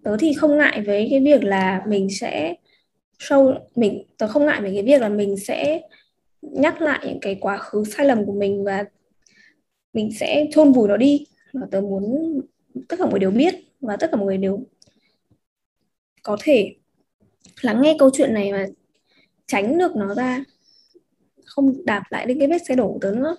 tớ 0.03 0.17
thì 0.19 0.33
không 0.33 0.57
ngại 0.57 0.81
với 0.85 1.07
cái 1.11 1.19
việc 1.19 1.43
là 1.43 1.83
mình 1.87 2.07
sẽ 2.09 2.55
show, 3.19 3.59
mình, 3.75 4.03
tớ 4.17 4.27
không 4.27 4.45
ngại 4.45 4.61
với 4.61 4.71
cái 4.73 4.83
việc 4.83 5.01
là 5.01 5.09
mình 5.09 5.37
sẽ 5.37 5.81
nhắc 6.41 6.81
lại 6.81 7.05
những 7.07 7.19
cái 7.19 7.35
quá 7.41 7.57
khứ 7.57 7.83
sai 7.83 8.05
lầm 8.05 8.25
của 8.25 8.33
mình 8.33 8.63
và 8.63 8.85
mình 9.93 10.09
sẽ 10.19 10.45
chôn 10.51 10.71
vùi 10.71 10.87
nó 10.87 10.97
đi. 10.97 11.25
Và 11.53 11.67
tớ 11.71 11.81
muốn 11.81 12.33
tất 12.89 12.95
cả 12.99 13.05
mọi 13.05 13.11
người 13.11 13.19
đều 13.19 13.31
biết 13.31 13.55
và 13.81 13.97
tất 13.97 14.07
cả 14.11 14.17
mọi 14.17 14.25
người 14.25 14.37
đều 14.37 14.59
có 16.23 16.37
thể 16.43 16.75
lắng 17.61 17.81
nghe 17.81 17.95
câu 17.99 18.09
chuyện 18.13 18.33
này 18.33 18.53
và 18.53 18.65
tránh 19.47 19.77
được 19.77 19.95
nó 19.95 20.15
ra, 20.15 20.43
không 21.45 21.85
đạp 21.85 22.03
lại 22.09 22.25
đến 22.25 22.39
cái 22.39 22.47
vết 22.47 22.65
xe 22.67 22.75
đổ 22.75 22.93
của 22.93 22.99
tớ 23.01 23.11
nữa 23.11 23.35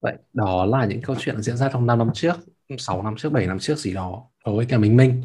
vậy 0.00 0.14
đó 0.32 0.64
là 0.64 0.86
những 0.86 1.02
câu 1.02 1.16
chuyện 1.18 1.42
diễn 1.42 1.56
ra 1.56 1.70
trong 1.72 1.86
5 1.86 1.98
năm 1.98 2.10
trước 2.14 2.36
6 2.78 3.02
năm 3.02 3.14
trước 3.16 3.32
7 3.32 3.46
năm 3.46 3.58
trước 3.58 3.78
gì 3.78 3.94
đó 3.94 4.24
đối 4.46 4.56
với 4.56 4.66
cả 4.66 4.78
Minh 4.78 4.96
Minh. 4.96 5.22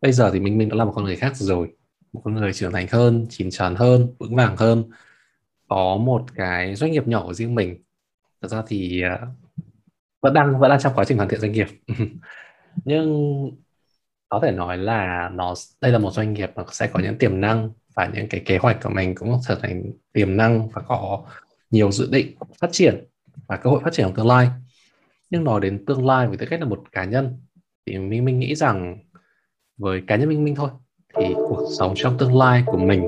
Bây 0.00 0.12
giờ 0.12 0.30
thì 0.32 0.40
Minh 0.40 0.58
Minh 0.58 0.68
đã 0.68 0.76
là 0.76 0.84
một 0.84 0.92
con 0.94 1.04
người 1.04 1.16
khác 1.16 1.36
rồi, 1.36 1.76
một 2.12 2.20
con 2.24 2.34
người 2.34 2.52
trưởng 2.52 2.72
thành 2.72 2.86
hơn, 2.90 3.26
chín 3.30 3.50
chắn 3.50 3.74
hơn, 3.74 4.14
vững 4.18 4.36
vàng 4.36 4.56
hơn, 4.56 4.84
có 5.68 5.96
một 5.96 6.24
cái 6.34 6.74
doanh 6.74 6.92
nghiệp 6.92 7.08
nhỏ 7.08 7.22
của 7.26 7.34
riêng 7.34 7.54
mình. 7.54 7.82
Thật 8.42 8.48
ra 8.48 8.62
thì 8.66 9.02
à, 9.02 9.18
vẫn 10.22 10.34
đang 10.34 10.58
vẫn 10.58 10.70
đang 10.70 10.80
trong 10.80 10.92
quá 10.96 11.04
trình 11.04 11.16
hoàn 11.16 11.28
thiện 11.28 11.40
doanh 11.40 11.52
nghiệp. 11.52 11.66
Nhưng 12.84 13.50
có 14.28 14.40
thể 14.42 14.52
nói 14.52 14.78
là 14.78 15.30
nó, 15.34 15.54
đây 15.80 15.92
là 15.92 15.98
một 15.98 16.10
doanh 16.12 16.32
nghiệp 16.32 16.50
mà 16.54 16.62
sẽ 16.72 16.86
có 16.86 17.00
những 17.00 17.18
tiềm 17.18 17.40
năng 17.40 17.70
và 17.94 18.10
những 18.14 18.28
cái 18.28 18.42
kế 18.46 18.58
hoạch 18.58 18.82
của 18.82 18.90
mình 18.90 19.14
cũng 19.14 19.40
trở 19.48 19.54
thành 19.62 19.82
tiềm 20.12 20.36
năng 20.36 20.68
và 20.68 20.82
có 20.82 21.24
nhiều 21.70 21.92
dự 21.92 22.08
định 22.10 22.36
phát 22.60 22.68
triển 22.72 23.04
và 23.46 23.56
cơ 23.56 23.70
hội 23.70 23.80
phát 23.84 23.92
triển 23.92 24.06
trong 24.06 24.14
tương 24.14 24.26
lai 24.26 24.48
nhưng 25.30 25.44
nói 25.44 25.60
đến 25.60 25.84
tương 25.86 26.06
lai 26.06 26.28
với 26.28 26.36
tư 26.36 26.46
cách 26.50 26.60
là 26.60 26.66
một 26.66 26.82
cá 26.92 27.04
nhân 27.04 27.40
thì 27.86 27.98
minh 27.98 28.24
minh 28.24 28.38
nghĩ 28.38 28.54
rằng 28.54 28.98
với 29.76 30.02
cá 30.06 30.16
nhân 30.16 30.28
minh 30.28 30.44
minh 30.44 30.54
thôi 30.54 30.70
thì 31.16 31.34
cuộc 31.34 31.68
sống 31.78 31.92
trong 31.96 32.18
tương 32.18 32.36
lai 32.36 32.62
của 32.66 32.78
mình 32.78 33.02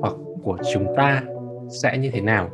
hoặc 0.00 0.14
của 0.42 0.58
chúng 0.72 0.86
ta 0.96 1.22
sẽ 1.82 1.98
như 1.98 2.10
thế 2.10 2.20
nào 2.20 2.50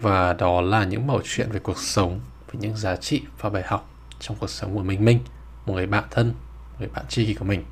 và 0.00 0.32
đó 0.32 0.60
là 0.60 0.84
những 0.84 1.06
mẩu 1.06 1.20
chuyện 1.24 1.48
về 1.50 1.60
cuộc 1.60 1.78
sống 1.78 2.20
về 2.52 2.60
những 2.60 2.76
giá 2.76 2.96
trị 2.96 3.22
và 3.40 3.50
bài 3.50 3.62
học 3.66 3.90
trong 4.20 4.36
cuộc 4.40 4.50
sống 4.50 4.74
của 4.74 4.82
Minh 4.82 5.04
Minh, 5.04 5.18
một 5.66 5.74
người 5.74 5.86
bạn 5.86 6.04
thân, 6.10 6.28
một 6.28 6.76
người 6.78 6.88
bạn 6.88 7.04
tri 7.08 7.26
kỷ 7.26 7.34
của 7.34 7.44
mình. 7.44 7.64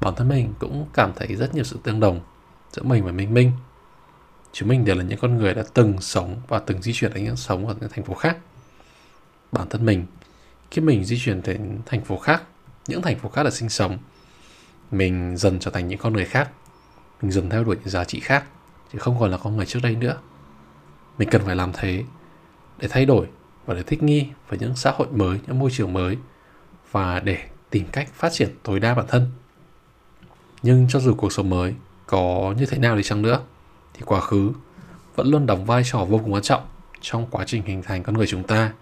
Bản 0.00 0.14
thân 0.16 0.28
mình 0.28 0.54
cũng 0.58 0.86
cảm 0.94 1.12
thấy 1.16 1.36
rất 1.36 1.54
nhiều 1.54 1.64
sự 1.64 1.78
tương 1.82 2.00
đồng 2.00 2.20
giữa 2.72 2.82
mình 2.82 3.04
và 3.04 3.12
Minh 3.12 3.34
Minh. 3.34 3.52
Chúng 4.52 4.68
mình 4.68 4.84
đều 4.84 4.96
là 4.96 5.02
những 5.02 5.18
con 5.18 5.36
người 5.38 5.54
đã 5.54 5.62
từng 5.74 6.00
sống 6.00 6.40
và 6.48 6.58
từng 6.58 6.82
di 6.82 6.92
chuyển 6.92 7.14
đến 7.14 7.24
những 7.24 7.36
sống 7.36 7.66
ở 7.66 7.74
những 7.80 7.90
thành 7.90 8.04
phố 8.04 8.14
khác. 8.14 8.36
Bản 9.52 9.68
thân 9.68 9.86
mình, 9.86 10.06
khi 10.70 10.82
mình 10.82 11.04
di 11.04 11.18
chuyển 11.18 11.42
đến 11.42 11.78
thành 11.86 12.04
phố 12.04 12.18
khác, 12.18 12.42
những 12.88 13.02
thành 13.02 13.18
phố 13.18 13.28
khác 13.28 13.42
để 13.42 13.50
sinh 13.50 13.68
sống, 13.68 13.98
mình 14.90 15.36
dần 15.36 15.58
trở 15.58 15.70
thành 15.70 15.88
những 15.88 15.98
con 15.98 16.12
người 16.12 16.24
khác. 16.24 16.50
mình 17.22 17.32
dần 17.32 17.50
theo 17.50 17.64
đuổi 17.64 17.76
những 17.76 17.88
giá 17.88 18.04
trị 18.04 18.20
khác 18.20 18.44
chứ 18.92 18.98
không 18.98 19.20
còn 19.20 19.30
là 19.30 19.36
con 19.36 19.56
người 19.56 19.66
trước 19.66 19.80
đây 19.82 19.94
nữa 19.96 20.16
mình 21.18 21.28
cần 21.30 21.42
phải 21.44 21.56
làm 21.56 21.72
thế 21.72 22.04
để 22.78 22.88
thay 22.88 23.06
đổi 23.06 23.26
và 23.66 23.74
để 23.74 23.82
thích 23.82 24.02
nghi 24.02 24.26
với 24.48 24.58
những 24.58 24.76
xã 24.76 24.90
hội 24.90 25.06
mới 25.10 25.38
những 25.46 25.58
môi 25.58 25.70
trường 25.70 25.92
mới 25.92 26.16
và 26.90 27.20
để 27.20 27.38
tìm 27.70 27.86
cách 27.92 28.08
phát 28.14 28.32
triển 28.32 28.48
tối 28.62 28.80
đa 28.80 28.94
bản 28.94 29.06
thân 29.08 29.30
nhưng 30.62 30.86
cho 30.88 31.00
dù 31.00 31.14
cuộc 31.14 31.32
sống 31.32 31.50
mới 31.50 31.74
có 32.06 32.54
như 32.58 32.66
thế 32.66 32.78
nào 32.78 32.96
đi 32.96 33.02
chăng 33.02 33.22
nữa 33.22 33.40
thì 34.00 34.06
quá 34.06 34.20
khứ 34.20 34.52
vẫn 35.16 35.30
luôn 35.30 35.46
đóng 35.46 35.64
vai 35.64 35.82
trò 35.84 35.98
vô 35.98 36.18
cùng 36.18 36.32
quan 36.32 36.42
trọng 36.42 36.62
trong 37.00 37.26
quá 37.30 37.44
trình 37.46 37.62
hình 37.62 37.82
thành 37.82 38.02
con 38.02 38.16
người 38.16 38.26
chúng 38.26 38.42
ta, 38.42 38.72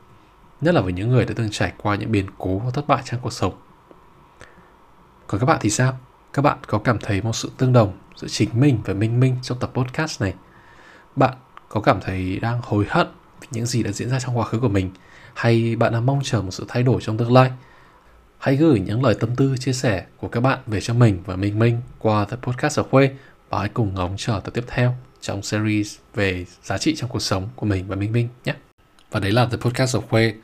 nhất 0.61 0.75
là 0.75 0.81
với 0.81 0.93
những 0.93 1.09
người 1.09 1.25
đã 1.25 1.33
từng 1.37 1.51
trải 1.51 1.73
qua 1.83 1.97
những 1.97 2.13
biến 2.13 2.27
cố 2.39 2.59
và 2.59 2.71
thất 2.71 2.87
bại 2.87 3.03
trong 3.05 3.21
cuộc 3.21 3.33
sống. 3.33 3.55
Còn 5.27 5.41
các 5.41 5.47
bạn 5.47 5.59
thì 5.61 5.71
sao? 5.71 5.99
Các 6.33 6.43
bạn 6.43 6.59
có 6.67 6.79
cảm 6.79 6.99
thấy 6.99 7.23
một 7.23 7.33
sự 7.33 7.51
tương 7.57 7.73
đồng 7.73 7.93
giữa 8.17 8.29
chính 8.29 8.49
mình 8.61 8.79
và 8.85 8.95
minh 8.95 9.21
minh 9.21 9.37
trong 9.43 9.59
tập 9.59 9.71
podcast 9.75 10.23
này? 10.23 10.35
Bạn 11.17 11.35
có 11.69 11.81
cảm 11.81 12.01
thấy 12.01 12.39
đang 12.43 12.61
hối 12.63 12.87
hận 12.89 13.07
vì 13.41 13.49
những 13.51 13.67
gì 13.67 13.83
đã 13.83 13.93
diễn 13.93 14.11
ra 14.11 14.21
trong 14.21 14.39
quá 14.39 14.45
khứ 14.45 14.61
của 14.61 14.69
mình, 14.69 14.91
hay 15.35 15.77
bạn 15.77 15.93
đang 15.93 16.07
mong 16.07 16.21
chờ 16.25 16.43
một 16.43 16.51
sự 16.51 16.65
thay 16.69 16.83
đổi 16.83 17.01
trong 17.01 17.19
tương 17.19 17.33
lai? 17.33 17.53
Hãy 18.39 18.57
gửi 18.57 18.81
những 18.81 19.05
lời 19.05 19.15
tâm 19.21 19.37
tư, 19.37 19.57
chia 19.57 19.73
sẻ 19.73 20.07
của 20.17 20.29
các 20.29 20.41
bạn 20.41 20.59
về 20.67 20.81
cho 20.81 20.95
mình 20.95 21.23
và 21.27 21.37
minh 21.37 21.59
minh 21.59 21.81
qua 21.99 22.25
tập 22.25 22.39
podcast 22.43 22.79
ở 22.79 22.83
khuê 22.83 23.11
và 23.49 23.59
hãy 23.59 23.69
cùng 23.69 23.95
ngóng 23.95 24.15
chờ 24.17 24.41
tập 24.45 24.55
tiếp 24.55 24.65
theo 24.67 24.95
trong 25.21 25.43
series 25.43 25.97
về 26.15 26.45
giá 26.63 26.79
trị 26.79 26.95
trong 26.97 27.11
cuộc 27.11 27.23
sống 27.23 27.49
của 27.57 27.67
mình 27.67 27.85
và 27.89 27.97
minh 27.97 28.13
minh 28.13 28.29
nhé 28.45 28.55
và 29.11 29.21
đấy 29.21 29.33
là 29.33 29.47
The 29.47 29.57
Podcast 29.57 29.97
of 29.97 30.01
Khuê 30.01 30.35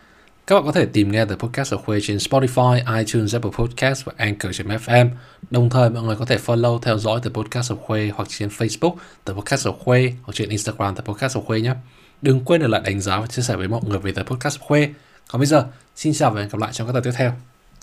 các 0.46 0.54
bạn 0.54 0.64
có 0.64 0.72
thể 0.72 0.86
tìm 0.86 1.12
nghe 1.12 1.24
The 1.24 1.34
Podcast 1.34 1.74
of 1.74 1.78
Khuê 1.78 1.98
trên 2.02 2.16
Spotify, 2.16 2.98
iTunes, 2.98 3.34
Apple 3.34 3.50
Podcast 3.58 4.04
và 4.04 4.12
Anchor.fm. 4.16 5.08
Đồng 5.50 5.70
thời 5.70 5.90
mọi 5.90 6.02
người 6.02 6.16
có 6.16 6.24
thể 6.24 6.38
follow 6.46 6.78
theo 6.78 6.98
dõi 6.98 7.20
The 7.24 7.30
Podcast 7.30 7.72
of 7.72 7.76
Khuê 7.76 8.12
hoặc 8.14 8.28
trên 8.28 8.48
Facebook 8.48 8.94
The 9.24 9.34
Podcast 9.34 9.66
of 9.66 9.72
Khuê 9.78 10.12
hoặc 10.22 10.32
trên 10.32 10.48
Instagram 10.48 10.94
The 10.94 11.02
Podcast 11.06 11.36
of 11.36 11.44
Khuê 11.44 11.60
nhé. 11.60 11.74
Đừng 12.22 12.44
quên 12.44 12.60
để 12.60 12.68
lại 12.68 12.80
đánh 12.84 13.00
giá 13.00 13.20
và 13.20 13.26
chia 13.26 13.42
sẻ 13.42 13.56
với 13.56 13.68
mọi 13.68 13.80
người 13.88 13.98
về 13.98 14.12
The 14.12 14.22
Podcast 14.22 14.60
of 14.60 14.66
Khuê. 14.66 14.88
Còn 15.28 15.40
bây 15.40 15.46
giờ, 15.46 15.66
xin 15.96 16.12
chào 16.14 16.30
và 16.30 16.40
hẹn 16.40 16.48
gặp 16.48 16.58
lại 16.60 16.72
trong 16.72 16.86
các 16.86 16.92
tập 16.92 17.00
tiếp 17.04 17.12
theo. 17.14 17.53